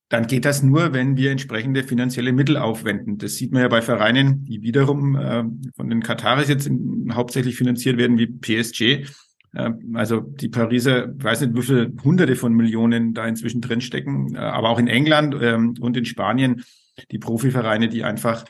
[0.10, 3.20] dann geht das nur, wenn wir entsprechende finanzielle Mittel aufwenden.
[3.20, 5.44] Das sieht man ja bei Vereinen, die wiederum äh,
[5.76, 9.06] von den Kataris jetzt in, hauptsächlich finanziert werden, wie PSG
[9.56, 14.40] ähm, also die Pariser, weiß nicht, wie viele Hunderte von Millionen da inzwischen drinstecken, äh,
[14.40, 16.64] aber auch in England ähm, und in Spanien
[17.12, 18.46] die Profivereine, die einfach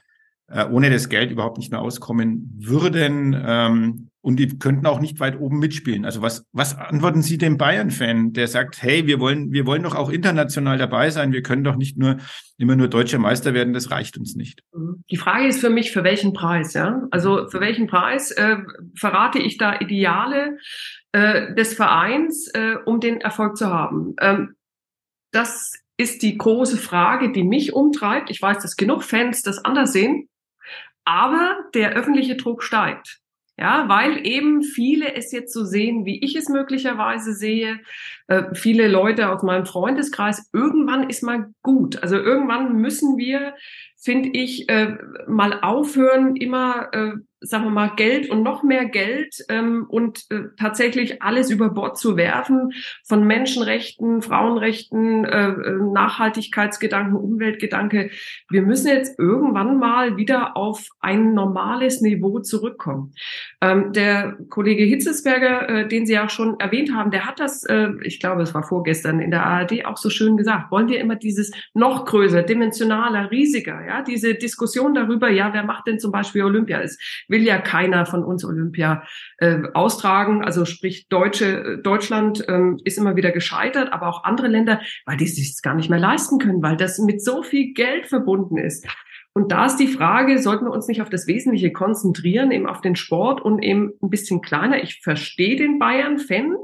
[0.47, 3.35] äh, ohne das Geld überhaupt nicht mehr auskommen würden.
[3.39, 6.03] Ähm, und die könnten auch nicht weit oben mitspielen.
[6.03, 9.95] Also was, was antworten Sie dem Bayern-Fan, der sagt, hey, wir wollen, wir wollen doch
[9.95, 11.31] auch international dabei sein.
[11.31, 12.17] Wir können doch nicht nur
[12.57, 13.73] immer nur deutscher Meister werden.
[13.73, 14.61] Das reicht uns nicht.
[15.09, 17.07] Die Frage ist für mich, für welchen Preis, ja?
[17.11, 18.57] Also für welchen Preis äh,
[18.95, 20.57] verrate ich da Ideale
[21.13, 24.15] äh, des Vereins, äh, um den Erfolg zu haben?
[24.19, 24.55] Ähm,
[25.31, 28.29] das ist die große Frage, die mich umtreibt.
[28.29, 30.27] Ich weiß, dass genug Fans das anders sehen.
[31.05, 33.19] Aber der öffentliche Druck steigt.
[33.59, 37.81] Ja, weil eben viele es jetzt so sehen, wie ich es möglicherweise sehe.
[38.27, 40.49] Äh, viele Leute aus meinem Freundeskreis.
[40.53, 42.01] Irgendwann ist mal gut.
[42.01, 43.55] Also irgendwann müssen wir,
[43.97, 44.95] finde ich, äh,
[45.27, 50.49] mal aufhören, immer äh, sagen wir mal, Geld und noch mehr Geld ähm, und äh,
[50.57, 52.73] tatsächlich alles über Bord zu werfen
[53.07, 58.09] von Menschenrechten, Frauenrechten, äh, äh, Nachhaltigkeitsgedanken, Umweltgedanke.
[58.49, 63.13] Wir müssen jetzt irgendwann mal wieder auf ein normales Niveau zurückkommen.
[63.61, 67.89] Ähm, der Kollege Hitzesberger, äh, den Sie ja schon erwähnt haben, der hat das, äh,
[68.01, 70.71] ich glaube, es war vorgestern in der ARD auch so schön gesagt.
[70.71, 75.87] Wollen wir immer dieses noch größer, dimensionaler, riesiger, ja, diese Diskussion darüber, ja, wer macht
[75.87, 76.99] denn zum Beispiel Olympia ist
[77.29, 79.03] will ja keiner von uns Olympia
[79.37, 80.43] äh, austragen.
[80.43, 85.27] Also sprich, Deutsche, Deutschland ähm, ist immer wieder gescheitert, aber auch andere Länder, weil die
[85.27, 88.85] sich gar nicht mehr leisten können, weil das mit so viel Geld verbunden ist.
[89.33, 92.81] Und da ist die Frage, sollten wir uns nicht auf das Wesentliche konzentrieren, eben auf
[92.81, 94.83] den Sport und eben ein bisschen kleiner.
[94.83, 96.55] Ich verstehe den Bayern-Fan,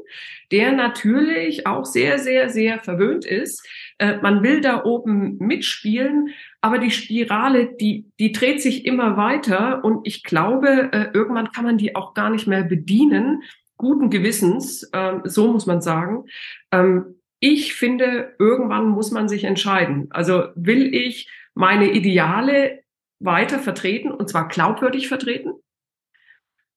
[0.52, 3.66] der natürlich auch sehr, sehr, sehr verwöhnt ist.
[3.98, 6.30] Äh, man will da oben mitspielen,
[6.62, 11.64] aber die Spirale, die, die dreht sich immer weiter und ich glaube, äh, irgendwann kann
[11.64, 13.44] man die auch gar nicht mehr bedienen.
[13.78, 16.26] Guten Gewissens, äh, so muss man sagen.
[16.72, 20.08] Ähm, ich finde, irgendwann muss man sich entscheiden.
[20.10, 22.82] Also will ich meine Ideale
[23.20, 25.54] weiter vertreten und zwar glaubwürdig vertreten?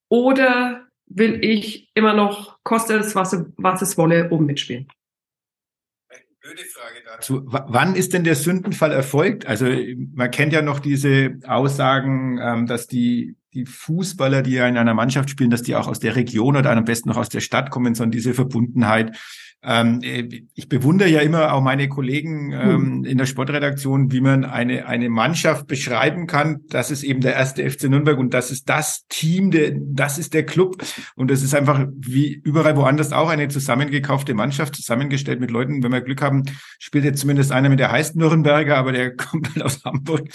[0.09, 4.89] Oder will ich immer noch, koste es, was, was es wolle, oben mitspielen?
[6.41, 7.43] Blöde Frage dazu.
[7.47, 9.47] Wann ist denn der Sündenfall erfolgt?
[9.47, 9.67] Also
[10.15, 14.95] man kennt ja noch diese Aussagen, ähm, dass die, die Fußballer, die ja in einer
[14.95, 17.71] Mannschaft spielen, dass die auch aus der Region oder am besten noch aus der Stadt
[17.71, 19.17] kommen, sondern diese Verbundenheit.
[19.63, 22.71] Ähm, äh, ich bewundere ja immer auch meine Kollegen hm.
[22.71, 26.61] ähm, in der Sportredaktion, wie man eine, eine Mannschaft beschreiben kann.
[26.69, 30.33] Das ist eben der erste FC Nürnberg und das ist das Team, der, das ist
[30.35, 30.83] der Club.
[31.17, 35.83] Und das ist einfach wie überall woanders auch eine zusammengekaufte Mannschaft, zusammengestellt mit Leuten.
[35.83, 36.45] Wenn wir Glück haben,
[36.79, 40.29] spielt jetzt zumindest einer mit der heißt Nürnberger, aber der kommt halt aus Hamburg.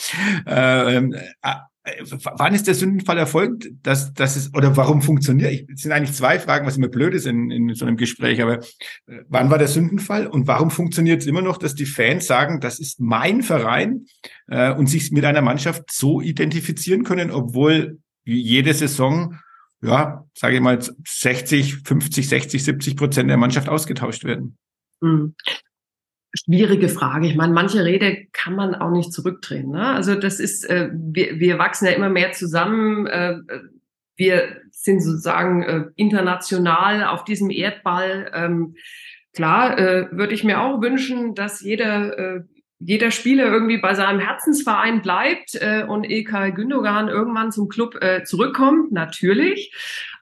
[0.46, 3.69] Äh, ähm, äh, wann ist der Sündenfall erfolgt?
[3.84, 5.52] Dass, dass es, oder warum funktioniert?
[5.52, 8.41] Ich, es sind eigentlich zwei Fragen, was immer blöd ist in, in so einem Gespräch,
[8.41, 8.60] aber
[9.08, 12.62] äh, wann war der Sündenfall und warum funktioniert es immer noch, dass die Fans sagen,
[12.62, 14.06] das ist mein Verein
[14.48, 19.38] äh, und sich mit einer Mannschaft so identifizieren können, obwohl jede Saison,
[19.82, 24.58] ja, sage ich mal, 60, 50, 60, 70 Prozent der Mannschaft ausgetauscht werden?
[26.34, 27.28] Schwierige Frage.
[27.28, 29.69] Ich meine, manche Rede kann man auch nicht zurückdrehen.
[29.69, 29.86] Ne?
[29.86, 33.06] Also das ist, äh, wir, wir wachsen ja immer mehr zusammen.
[33.06, 33.38] Äh,
[34.15, 38.32] wir sind sozusagen äh, international auf diesem Erdball.
[38.34, 38.76] Ähm,
[39.34, 42.41] klar, äh, würde ich mir auch wünschen, dass jeder äh,
[42.86, 48.24] jeder Spieler irgendwie bei seinem Herzensverein bleibt äh, und Ilkay Gündogan irgendwann zum Club äh,
[48.24, 49.72] zurückkommt, natürlich.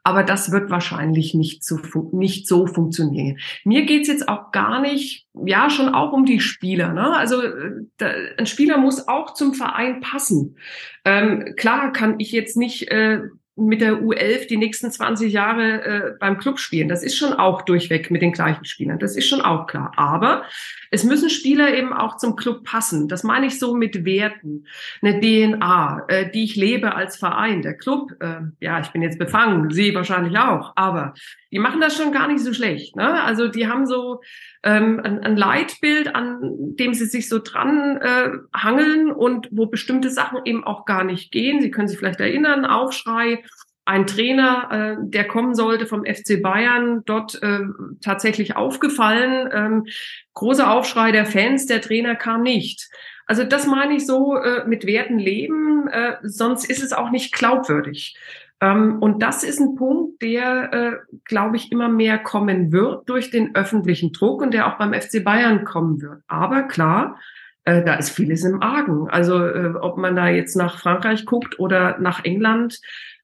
[0.04, 1.80] Aber das wird wahrscheinlich nicht so,
[2.12, 3.38] nicht so funktionieren.
[3.64, 6.92] Mir geht's jetzt auch gar nicht, ja, schon auch um die Spieler.
[6.94, 7.16] Ne?
[7.16, 10.58] Also äh, ein Spieler muss auch zum Verein passen.
[11.06, 13.22] Ähm, klar kann ich jetzt nicht äh,
[13.56, 16.88] mit der U11 die nächsten 20 Jahre äh, beim Club spielen.
[16.88, 19.00] Das ist schon auch durchweg mit den gleichen Spielern.
[19.00, 19.92] Das ist schon auch klar.
[19.98, 20.44] Aber
[20.90, 23.08] es müssen Spieler eben auch zum Club passen.
[23.08, 24.66] Das meine ich so mit Werten,
[25.02, 27.62] eine DNA, äh, die ich lebe als Verein.
[27.62, 31.14] Der Club, äh, ja, ich bin jetzt befangen, Sie wahrscheinlich auch, aber
[31.52, 32.96] die machen das schon gar nicht so schlecht.
[32.96, 33.24] Ne?
[33.24, 34.22] Also die haben so
[34.64, 36.40] ähm, ein, ein Leitbild, an
[36.78, 41.32] dem sie sich so dran äh, hangeln und wo bestimmte Sachen eben auch gar nicht
[41.32, 41.62] gehen.
[41.62, 43.44] Sie können sich vielleicht erinnern, Aufschrei,
[43.86, 47.62] ein Trainer, äh, der kommen sollte vom FC Bayern, dort äh,
[48.02, 49.50] tatsächlich aufgefallen.
[49.52, 49.86] Ähm,
[50.34, 52.90] großer Aufschrei der Fans, der Trainer kam nicht.
[53.26, 57.34] Also das meine ich so äh, mit Werten leben, äh, sonst ist es auch nicht
[57.34, 58.18] glaubwürdig.
[58.62, 63.32] Ähm, und das ist ein Punkt, der, äh, glaube ich, immer mehr kommen wird durch
[63.32, 66.22] den öffentlichen Druck und der auch beim FC Bayern kommen wird.
[66.28, 67.18] Aber klar,
[67.64, 69.10] äh, da ist vieles im Argen.
[69.10, 72.80] Also äh, ob man da jetzt nach Frankreich guckt oder nach England,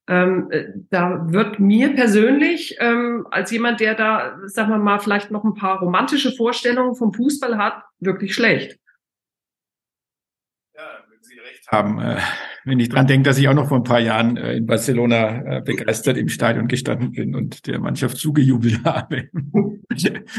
[0.08, 5.32] ähm, äh, da wird mir persönlich, ähm, als jemand, der da, sagen wir mal, vielleicht
[5.32, 8.80] noch ein paar romantische Vorstellungen vom Fußball hat, wirklich schlecht.
[10.74, 12.00] Ja, wenn Sie recht haben.
[12.00, 12.18] Äh,
[12.64, 15.58] wenn ich dran denke, dass ich auch noch vor ein paar Jahren äh, in Barcelona
[15.58, 19.30] äh, begeistert im Stadion gestanden bin und der Mannschaft zugejubelt habe.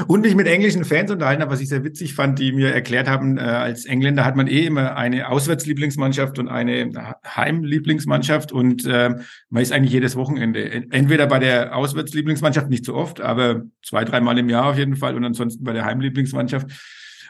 [0.06, 3.08] und mich mit englischen Fans unterhalten habe, was ich sehr witzig fand, die mir erklärt
[3.08, 9.72] haben, als Engländer hat man eh immer eine Auswärtslieblingsmannschaft und eine Heimlieblingsmannschaft und man ist
[9.72, 10.70] eigentlich jedes Wochenende.
[10.90, 15.16] Entweder bei der Auswärtslieblingsmannschaft, nicht so oft, aber zwei, dreimal im Jahr auf jeden Fall
[15.16, 16.70] und ansonsten bei der Heimlieblingsmannschaft.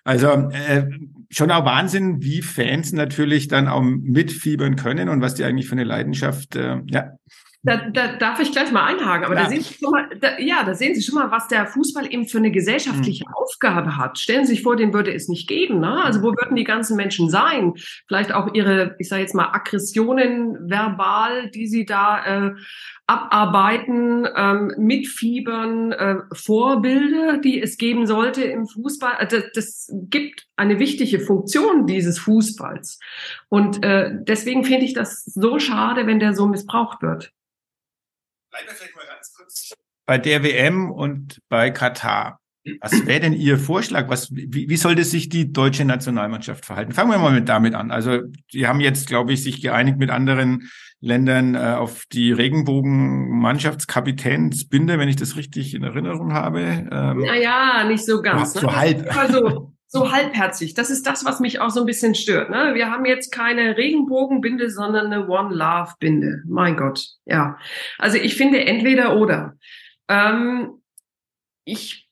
[0.09, 0.87] Also äh,
[1.29, 5.73] schon auch Wahnsinn, wie Fans natürlich dann auch mitfiebern können und was die eigentlich für
[5.73, 7.11] eine Leidenschaft, äh, ja.
[7.65, 9.43] Da, da darf ich gleich mal einhaken, aber ja.
[9.43, 12.07] da, sehen Sie schon mal, da, ja, da sehen Sie schon mal, was der Fußball
[12.13, 13.35] eben für eine gesellschaftliche mhm.
[13.35, 14.17] Aufgabe hat.
[14.19, 15.81] Stellen Sie sich vor, den würde es nicht geben.
[15.81, 16.05] Ne?
[16.05, 17.75] Also wo würden die ganzen Menschen sein?
[18.07, 22.55] Vielleicht auch ihre, ich sage jetzt mal, Aggressionen verbal, die sie da äh,
[23.09, 29.15] abarbeiten, ähm, mitfiebern, äh, Vorbilder, die es geben sollte im Fußball.
[29.15, 33.01] Also das, das gibt eine wichtige Funktion dieses Fußballs.
[33.49, 37.33] Und äh, deswegen finde ich das so schade, wenn der so missbraucht wird.
[38.51, 39.73] Bleiben wir vielleicht mal ganz kurz
[40.07, 42.41] bei der WM und bei Katar.
[42.81, 44.09] Was wäre denn Ihr Vorschlag?
[44.09, 46.93] Was, wie, wie sollte sich die deutsche Nationalmannschaft verhalten?
[46.93, 47.91] Fangen wir mal mit damit an.
[47.91, 48.21] Also,
[48.53, 50.69] die haben jetzt, glaube ich, sich geeinigt mit anderen
[51.01, 56.61] Ländern äh, auf die Regenbogen-Mannschaftskapitänsbinde, wenn ich das richtig in Erinnerung habe.
[56.61, 58.55] Ähm, naja, nicht so ganz.
[58.55, 58.77] So ne?
[58.77, 59.17] halb.
[59.17, 60.75] Also, so halbherzig.
[60.75, 62.51] Das ist das, was mich auch so ein bisschen stört.
[62.51, 62.75] Ne?
[62.75, 66.43] Wir haben jetzt keine Regenbogenbinde, sondern eine One Love Binde.
[66.47, 67.59] Mein Gott, ja.
[67.99, 69.57] Also ich finde entweder oder.
[70.09, 70.83] Ähm,
[71.65, 72.09] ich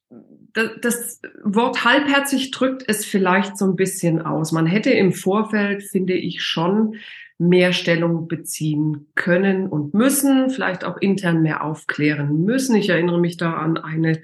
[0.83, 4.53] das Wort halbherzig drückt es vielleicht so ein bisschen aus.
[4.53, 6.97] Man hätte im Vorfeld, finde ich, schon
[7.39, 12.77] mehr Stellung beziehen können und müssen, vielleicht auch intern mehr aufklären müssen.
[12.77, 14.23] Ich erinnere mich da an eine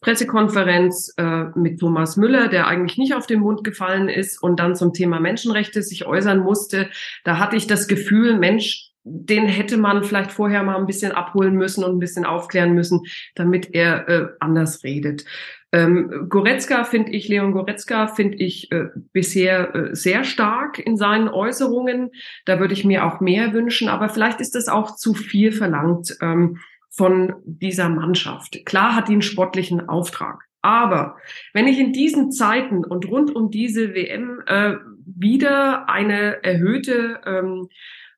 [0.00, 4.74] Pressekonferenz äh, mit Thomas Müller, der eigentlich nicht auf den Mund gefallen ist und dann
[4.74, 6.88] zum Thema Menschenrechte sich äußern musste.
[7.24, 11.54] Da hatte ich das Gefühl, Mensch, den hätte man vielleicht vorher mal ein bisschen abholen
[11.54, 13.02] müssen und ein bisschen aufklären müssen,
[13.34, 15.24] damit er äh, anders redet.
[15.72, 21.28] Ähm, Goretzka finde ich, Leon Goretzka finde ich äh, bisher äh, sehr stark in seinen
[21.28, 22.10] Äußerungen.
[22.44, 26.16] Da würde ich mir auch mehr wünschen, aber vielleicht ist das auch zu viel verlangt.
[26.20, 26.58] Ähm,
[26.92, 28.66] von dieser Mannschaft.
[28.66, 30.44] Klar hat die einen sportlichen Auftrag.
[30.60, 31.16] Aber
[31.54, 34.74] wenn ich in diesen Zeiten und rund um diese WM äh,
[35.06, 37.68] wieder eine erhöhte, ähm,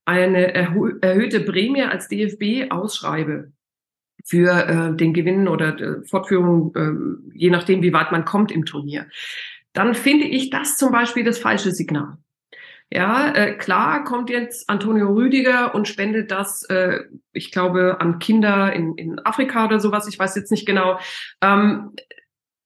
[0.04, 3.52] eine erhö erhöhte Prämie als DFB ausschreibe
[4.24, 8.64] für äh, den Gewinn oder äh, Fortführung, äh, je nachdem, wie weit man kommt im
[8.64, 9.06] Turnier,
[9.72, 12.18] dann finde ich das zum Beispiel das falsche Signal.
[12.94, 17.00] Ja, äh, klar kommt jetzt Antonio Rüdiger und spendet das, äh,
[17.32, 20.98] ich glaube, an Kinder in, in Afrika oder sowas, ich weiß jetzt nicht genau.
[21.40, 21.92] Ähm,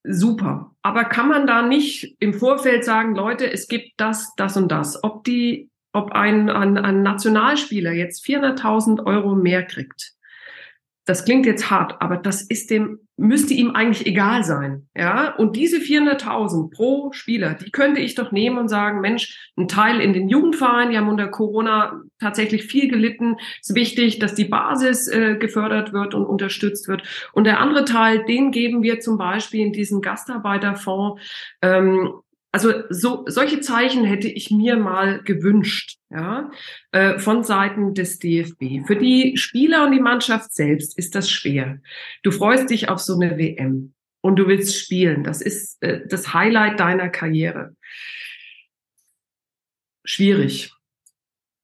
[0.02, 0.74] super.
[0.82, 5.02] Aber kann man da nicht im Vorfeld sagen, Leute, es gibt das, das und das?
[5.04, 10.15] Ob die, ob ein, ein, ein Nationalspieler jetzt 400.000 Euro mehr kriegt,
[11.06, 14.88] das klingt jetzt hart, aber das ist dem, müsste ihm eigentlich egal sein.
[14.96, 19.68] Ja, und diese 400.000 pro Spieler, die könnte ich doch nehmen und sagen, Mensch, ein
[19.68, 23.36] Teil in den Jugendvereinen, die haben unter Corona tatsächlich viel gelitten.
[23.62, 27.04] Es ist wichtig, dass die Basis äh, gefördert wird und unterstützt wird.
[27.32, 31.22] Und der andere Teil, den geben wir zum Beispiel in diesen Gastarbeiterfonds.
[31.62, 32.14] Ähm,
[32.56, 36.50] also so, solche Zeichen hätte ich mir mal gewünscht, ja,
[36.90, 38.86] äh, von Seiten des DFB.
[38.86, 41.82] Für die Spieler und die Mannschaft selbst ist das schwer.
[42.22, 43.92] Du freust dich auf so eine WM
[44.22, 45.22] und du willst spielen.
[45.22, 47.76] Das ist äh, das Highlight deiner Karriere.
[50.06, 50.72] Schwierig.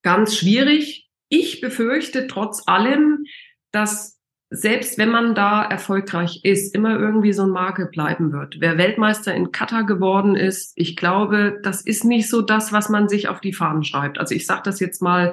[0.02, 1.08] Ganz schwierig.
[1.30, 3.24] Ich befürchte trotz allem,
[3.70, 4.20] dass
[4.54, 8.56] selbst wenn man da erfolgreich ist, immer irgendwie so ein Makel bleiben wird.
[8.58, 13.08] Wer Weltmeister in Katar geworden ist, ich glaube, das ist nicht so das, was man
[13.08, 14.18] sich auf die Fahnen schreibt.
[14.18, 15.32] Also ich sage das jetzt mal,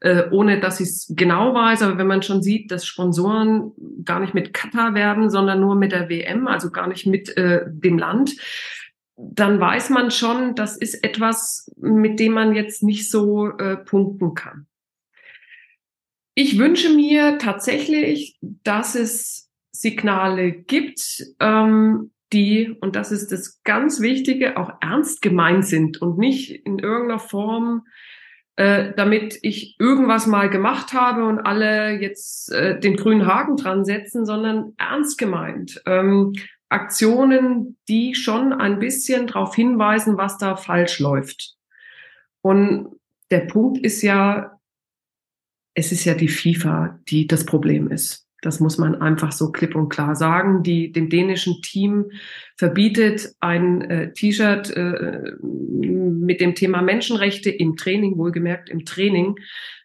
[0.00, 3.72] äh, ohne dass ich es genau weiß, aber wenn man schon sieht, dass Sponsoren
[4.04, 7.62] gar nicht mit Katar werden, sondern nur mit der WM, also gar nicht mit äh,
[7.66, 8.36] dem Land,
[9.16, 14.34] dann weiß man schon, das ist etwas, mit dem man jetzt nicht so äh, punkten
[14.34, 14.67] kann.
[16.40, 24.00] Ich wünsche mir tatsächlich, dass es Signale gibt, ähm, die, und das ist das ganz
[24.00, 27.88] Wichtige, auch ernst gemeint sind und nicht in irgendeiner Form,
[28.54, 33.84] äh, damit ich irgendwas mal gemacht habe und alle jetzt äh, den grünen Haken dran
[33.84, 35.82] setzen, sondern ernst gemeint.
[35.86, 36.34] Ähm,
[36.68, 41.56] Aktionen, die schon ein bisschen darauf hinweisen, was da falsch läuft.
[42.42, 42.94] Und
[43.32, 44.57] der Punkt ist ja,
[45.78, 48.27] es ist ja die FIFA, die das Problem ist.
[48.40, 50.62] Das muss man einfach so klipp und klar sagen.
[50.62, 52.12] Die dem dänischen Team
[52.56, 59.36] verbietet ein äh, T-Shirt äh, mit dem Thema Menschenrechte im Training, wohlgemerkt im Training,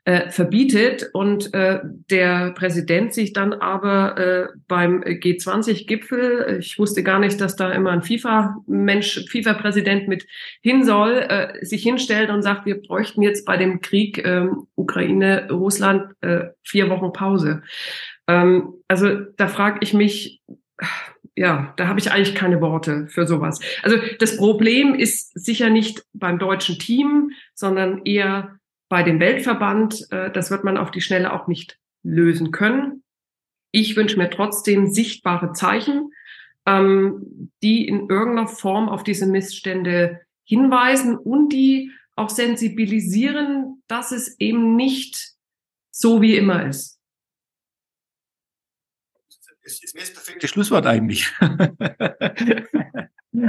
[0.06, 7.20] äh, verbietet und äh, der Präsident sich dann aber äh, beim G20-Gipfel, ich wusste gar
[7.20, 10.28] nicht, dass da immer ein FIFA-Mensch, FIFA-Präsident mit
[10.62, 15.48] hin soll, äh, sich hinstellt und sagt, wir bräuchten jetzt bei dem Krieg äh, Ukraine,
[15.50, 17.62] Russland äh, vier Wochen Pause.
[18.28, 20.42] Ähm, also da frage ich mich,
[21.36, 23.60] ja, da habe ich eigentlich keine Worte für sowas.
[23.82, 28.60] Also das Problem ist sicher nicht beim deutschen Team, sondern eher
[28.90, 30.08] bei dem Weltverband.
[30.12, 33.04] Äh, das wird man auf die Schnelle auch nicht lösen können.
[33.72, 36.12] Ich wünsche mir trotzdem sichtbare Zeichen,
[36.68, 44.40] ähm, die in irgendeiner Form auf diese Missstände hinweisen und die auch sensibilisieren, dass es
[44.40, 45.34] eben nicht
[45.92, 47.00] so wie immer ist.
[49.64, 51.32] Das ist mir das perfekte Schlusswort eigentlich.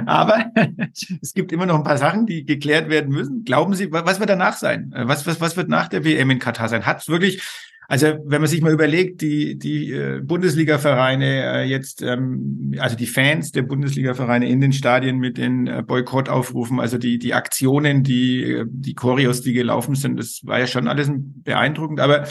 [0.06, 0.46] Aber
[1.22, 3.44] es gibt immer noch ein paar Sachen, die geklärt werden müssen.
[3.44, 4.92] Glauben Sie, was wird danach sein?
[4.96, 6.86] Was, was, was wird nach der WM in Katar sein?
[6.86, 7.42] Hat es wirklich
[7.86, 13.06] Also wenn man sich mal überlegt, die, die äh, Bundesliga-Vereine äh, jetzt, ähm, also die
[13.06, 18.42] Fans der Bundesliga-Vereine in den Stadien mit den äh, Boykottaufrufen, also die, die Aktionen, die,
[18.42, 22.00] äh, die Choreos, die gelaufen sind, das war ja schon alles beeindruckend.
[22.00, 22.26] Aber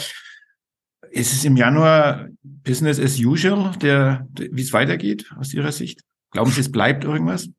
[1.13, 6.01] ist es im Januar Business as usual, der, wie es weitergeht aus Ihrer Sicht?
[6.31, 7.49] Glauben Sie, es bleibt irgendwas?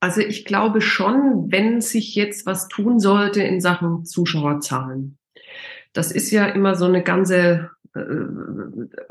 [0.00, 5.18] Also ich glaube schon, wenn sich jetzt was tun sollte in Sachen Zuschauerzahlen
[5.94, 7.70] das ist ja immer so eine ganze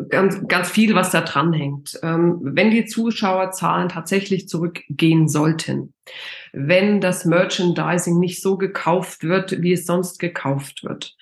[0.09, 1.99] ganz, ganz viel, was da dranhängt.
[2.03, 5.93] Ähm, wenn die Zuschauerzahlen tatsächlich zurückgehen sollten,
[6.51, 11.15] wenn das Merchandising nicht so gekauft wird, wie es sonst gekauft wird,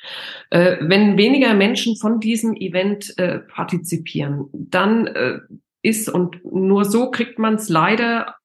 [0.49, 5.39] äh, wenn weniger Menschen von diesem Event äh, partizipieren, dann äh,
[5.83, 8.35] ist und nur so kriegt man es leider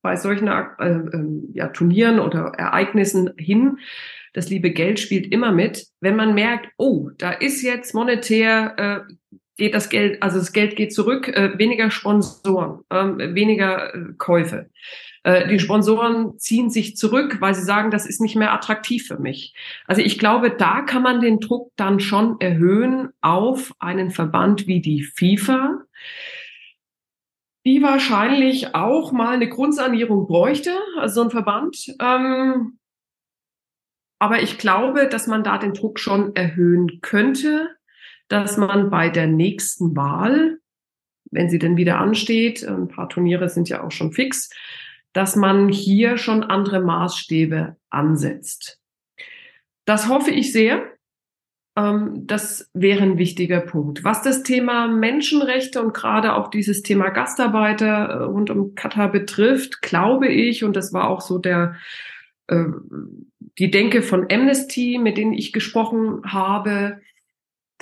[0.00, 3.78] bei solchen äh, äh, ja, Turnieren oder Ereignissen hin,
[4.32, 5.86] das liebe Geld spielt immer mit.
[6.00, 8.74] Wenn man merkt, oh, da ist jetzt monetär,
[9.08, 13.98] äh, geht das Geld, also das Geld geht zurück, äh, weniger Sponsoren, äh, weniger äh,
[14.18, 14.70] Käufe.
[15.24, 19.18] Äh, die Sponsoren ziehen sich zurück, weil sie sagen, das ist nicht mehr attraktiv für
[19.18, 19.54] mich.
[19.86, 24.80] Also ich glaube, da kann man den Druck dann schon erhöhen auf einen Verband wie
[24.80, 25.82] die FIFA,
[27.64, 31.94] die wahrscheinlich auch mal eine Grundsanierung bräuchte, also so ein Verband.
[32.00, 32.78] Ähm,
[34.22, 37.70] aber ich glaube, dass man da den Druck schon erhöhen könnte,
[38.28, 40.58] dass man bei der nächsten Wahl,
[41.32, 44.48] wenn sie denn wieder ansteht, ein paar Turniere sind ja auch schon fix,
[45.12, 48.78] dass man hier schon andere Maßstäbe ansetzt.
[49.86, 50.84] Das hoffe ich sehr.
[51.76, 54.04] Ähm, das wäre ein wichtiger Punkt.
[54.04, 59.82] Was das Thema Menschenrechte und gerade auch dieses Thema Gastarbeiter äh, rund um Katar betrifft,
[59.82, 61.74] glaube ich, und das war auch so der
[62.48, 62.64] äh,
[63.58, 67.00] die Denke von Amnesty, mit denen ich gesprochen habe,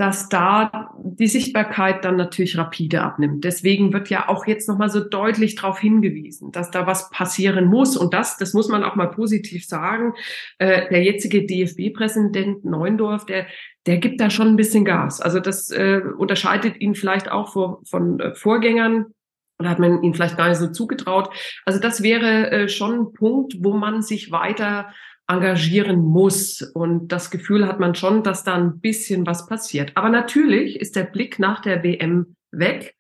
[0.01, 3.45] dass da die Sichtbarkeit dann natürlich rapide abnimmt.
[3.45, 7.99] Deswegen wird ja auch jetzt nochmal so deutlich darauf hingewiesen, dass da was passieren muss.
[7.99, 10.15] Und das, das muss man auch mal positiv sagen.
[10.57, 13.47] Äh, der jetzige DFB-Präsident Neundorf, der,
[13.85, 15.21] der gibt da schon ein bisschen Gas.
[15.21, 19.13] Also das äh, unterscheidet ihn vielleicht auch vor, von äh, Vorgängern.
[19.61, 21.29] Oder hat man ihn vielleicht gar nicht so zugetraut.
[21.65, 24.93] Also das wäre äh, schon ein Punkt, wo man sich weiter
[25.29, 26.63] engagieren muss.
[26.63, 29.93] Und das Gefühl hat man schon, dass da ein bisschen was passiert.
[29.95, 32.97] Aber natürlich ist der Blick nach der WM weg.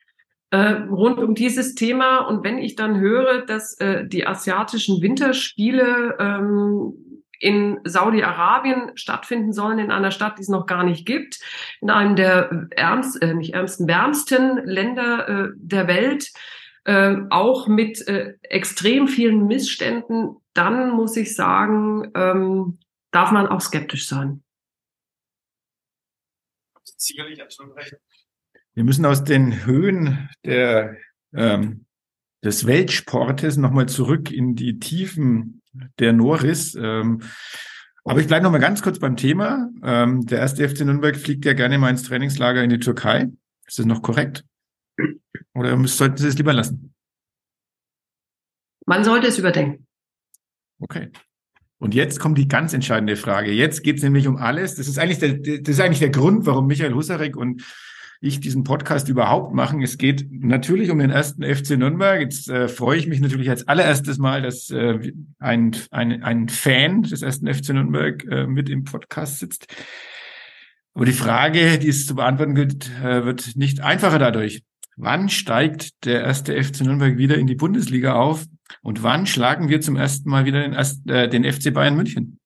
[0.50, 2.18] Äh, rund um dieses Thema.
[2.18, 6.92] Und wenn ich dann höre, dass äh, die asiatischen Winterspiele ähm,
[7.41, 11.41] in Saudi-Arabien stattfinden sollen, in einer Stadt, die es noch gar nicht gibt,
[11.80, 16.30] in einem der ärmst, äh, nicht ärmsten, wärmsten Länder äh, der Welt,
[16.84, 22.78] äh, auch mit äh, extrem vielen Missständen, dann muss ich sagen, ähm,
[23.11, 24.43] darf man auch skeptisch sein.
[26.97, 27.97] Sicherlich absolut recht.
[28.74, 30.97] Wir müssen aus den Höhen der,
[31.34, 31.86] ähm,
[32.45, 35.59] des Weltsportes nochmal zurück in die Tiefen
[35.98, 36.74] der Norris.
[36.74, 37.22] Ähm,
[38.04, 39.70] aber ich bleibe noch mal ganz kurz beim Thema.
[39.82, 43.28] Ähm, der erste FC Nürnberg fliegt ja gerne mal ins Trainingslager in die Türkei.
[43.66, 44.44] Ist das noch korrekt?
[45.54, 46.94] Oder sollten Sie es lieber lassen?
[48.86, 49.86] Man sollte es überdenken.
[50.80, 51.10] Okay.
[51.78, 53.52] Und jetzt kommt die ganz entscheidende Frage.
[53.52, 54.74] Jetzt geht es nämlich um alles.
[54.74, 57.62] Das ist eigentlich der, das ist eigentlich der Grund, warum Michael Husarek und
[58.20, 59.82] ich diesen Podcast überhaupt machen.
[59.82, 62.20] Es geht natürlich um den ersten FC Nürnberg.
[62.20, 67.02] Jetzt äh, freue ich mich natürlich als allererstes Mal, dass äh, ein, ein, ein Fan
[67.02, 69.74] des ersten FC Nürnberg äh, mit im Podcast sitzt.
[70.92, 74.62] Aber die Frage, die es zu beantworten gilt, äh, wird nicht einfacher dadurch.
[74.96, 78.44] Wann steigt der erste FC Nürnberg wieder in die Bundesliga auf?
[78.82, 80.74] Und wann schlagen wir zum ersten Mal wieder den,
[81.08, 82.39] äh, den FC Bayern München?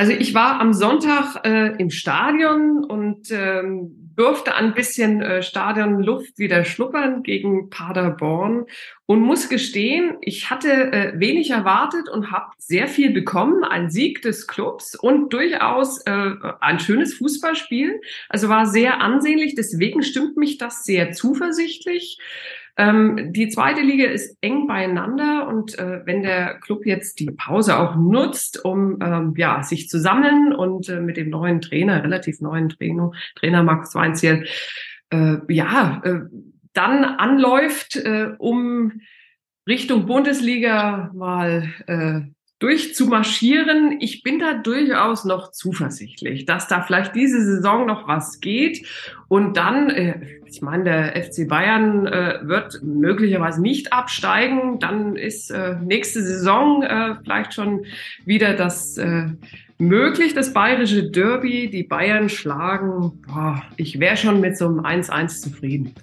[0.00, 6.38] Also ich war am Sonntag äh, im Stadion und ähm, durfte ein bisschen äh, Stadionluft
[6.38, 8.64] wieder schnuppern gegen Paderborn
[9.04, 13.62] und muss gestehen, ich hatte äh, wenig erwartet und habe sehr viel bekommen.
[13.62, 16.30] Ein Sieg des Clubs und durchaus äh,
[16.60, 18.00] ein schönes Fußballspiel.
[18.30, 19.54] Also war sehr ansehnlich.
[19.54, 22.18] Deswegen stimmt mich das sehr zuversichtlich.
[22.76, 27.78] Ähm, die zweite Liga ist eng beieinander und äh, wenn der Club jetzt die Pause
[27.78, 32.40] auch nutzt, um ähm, ja sich zu sammeln und äh, mit dem neuen Trainer, relativ
[32.40, 34.46] neuen Trainer, Trainer Max Weinziel,
[35.10, 36.20] äh, ja, äh,
[36.72, 39.00] dann anläuft, äh, um
[39.68, 42.20] Richtung Bundesliga mal äh,
[42.60, 43.96] durchzumarschieren.
[44.00, 48.86] Ich bin da durchaus noch zuversichtlich, dass da vielleicht diese Saison noch was geht.
[49.28, 54.78] Und dann, äh, ich meine, der FC Bayern äh, wird möglicherweise nicht absteigen.
[54.78, 56.84] Dann ist äh, nächste Saison
[57.22, 57.84] vielleicht schon
[58.24, 58.98] wieder das
[59.78, 61.70] möglich, das bayerische Derby.
[61.70, 63.22] Die Bayern schlagen.
[63.26, 65.94] Boah, ich wäre schon mit so einem 1-1 zufrieden.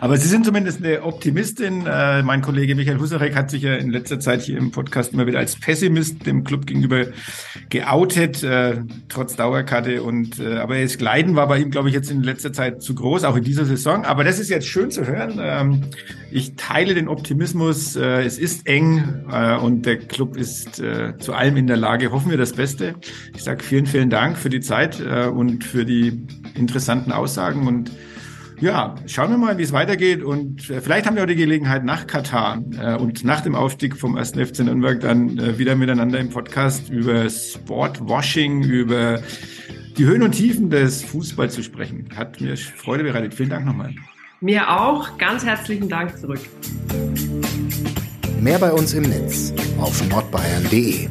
[0.00, 1.86] Aber Sie sind zumindest eine Optimistin.
[1.86, 5.26] Äh, mein Kollege Michael Husarek hat sich ja in letzter Zeit hier im Podcast immer
[5.26, 7.06] wieder als Pessimist dem Club gegenüber
[7.70, 10.02] geoutet, äh, trotz Dauerkarte.
[10.02, 12.94] Und äh, aber das Gleiten war bei ihm, glaube ich, jetzt in letzter Zeit zu
[12.94, 14.04] groß, auch in dieser Saison.
[14.04, 15.38] Aber das ist jetzt schön zu hören.
[15.40, 15.82] Ähm,
[16.30, 17.96] ich teile den Optimismus.
[17.96, 22.12] Äh, es ist eng äh, und der Club ist äh, zu allem in der Lage.
[22.12, 22.94] Hoffen wir das Beste.
[23.34, 27.90] Ich sage vielen, vielen Dank für die Zeit äh, und für die interessanten Aussagen und
[28.60, 31.84] ja, schauen wir mal, wie es weitergeht und äh, vielleicht haben wir auch die Gelegenheit
[31.84, 34.32] nach Katar äh, und nach dem Aufstieg vom 1.
[34.32, 39.20] FC Nürnberg dann äh, wieder miteinander im Podcast über Sportwashing, über
[39.96, 42.08] die Höhen und Tiefen des Fußballs zu sprechen.
[42.16, 43.34] Hat mir Freude bereitet.
[43.34, 43.94] Vielen Dank nochmal.
[44.40, 45.16] Mir auch.
[45.18, 46.40] Ganz herzlichen Dank zurück.
[48.40, 51.08] Mehr bei uns im Netz auf nordbayern.de.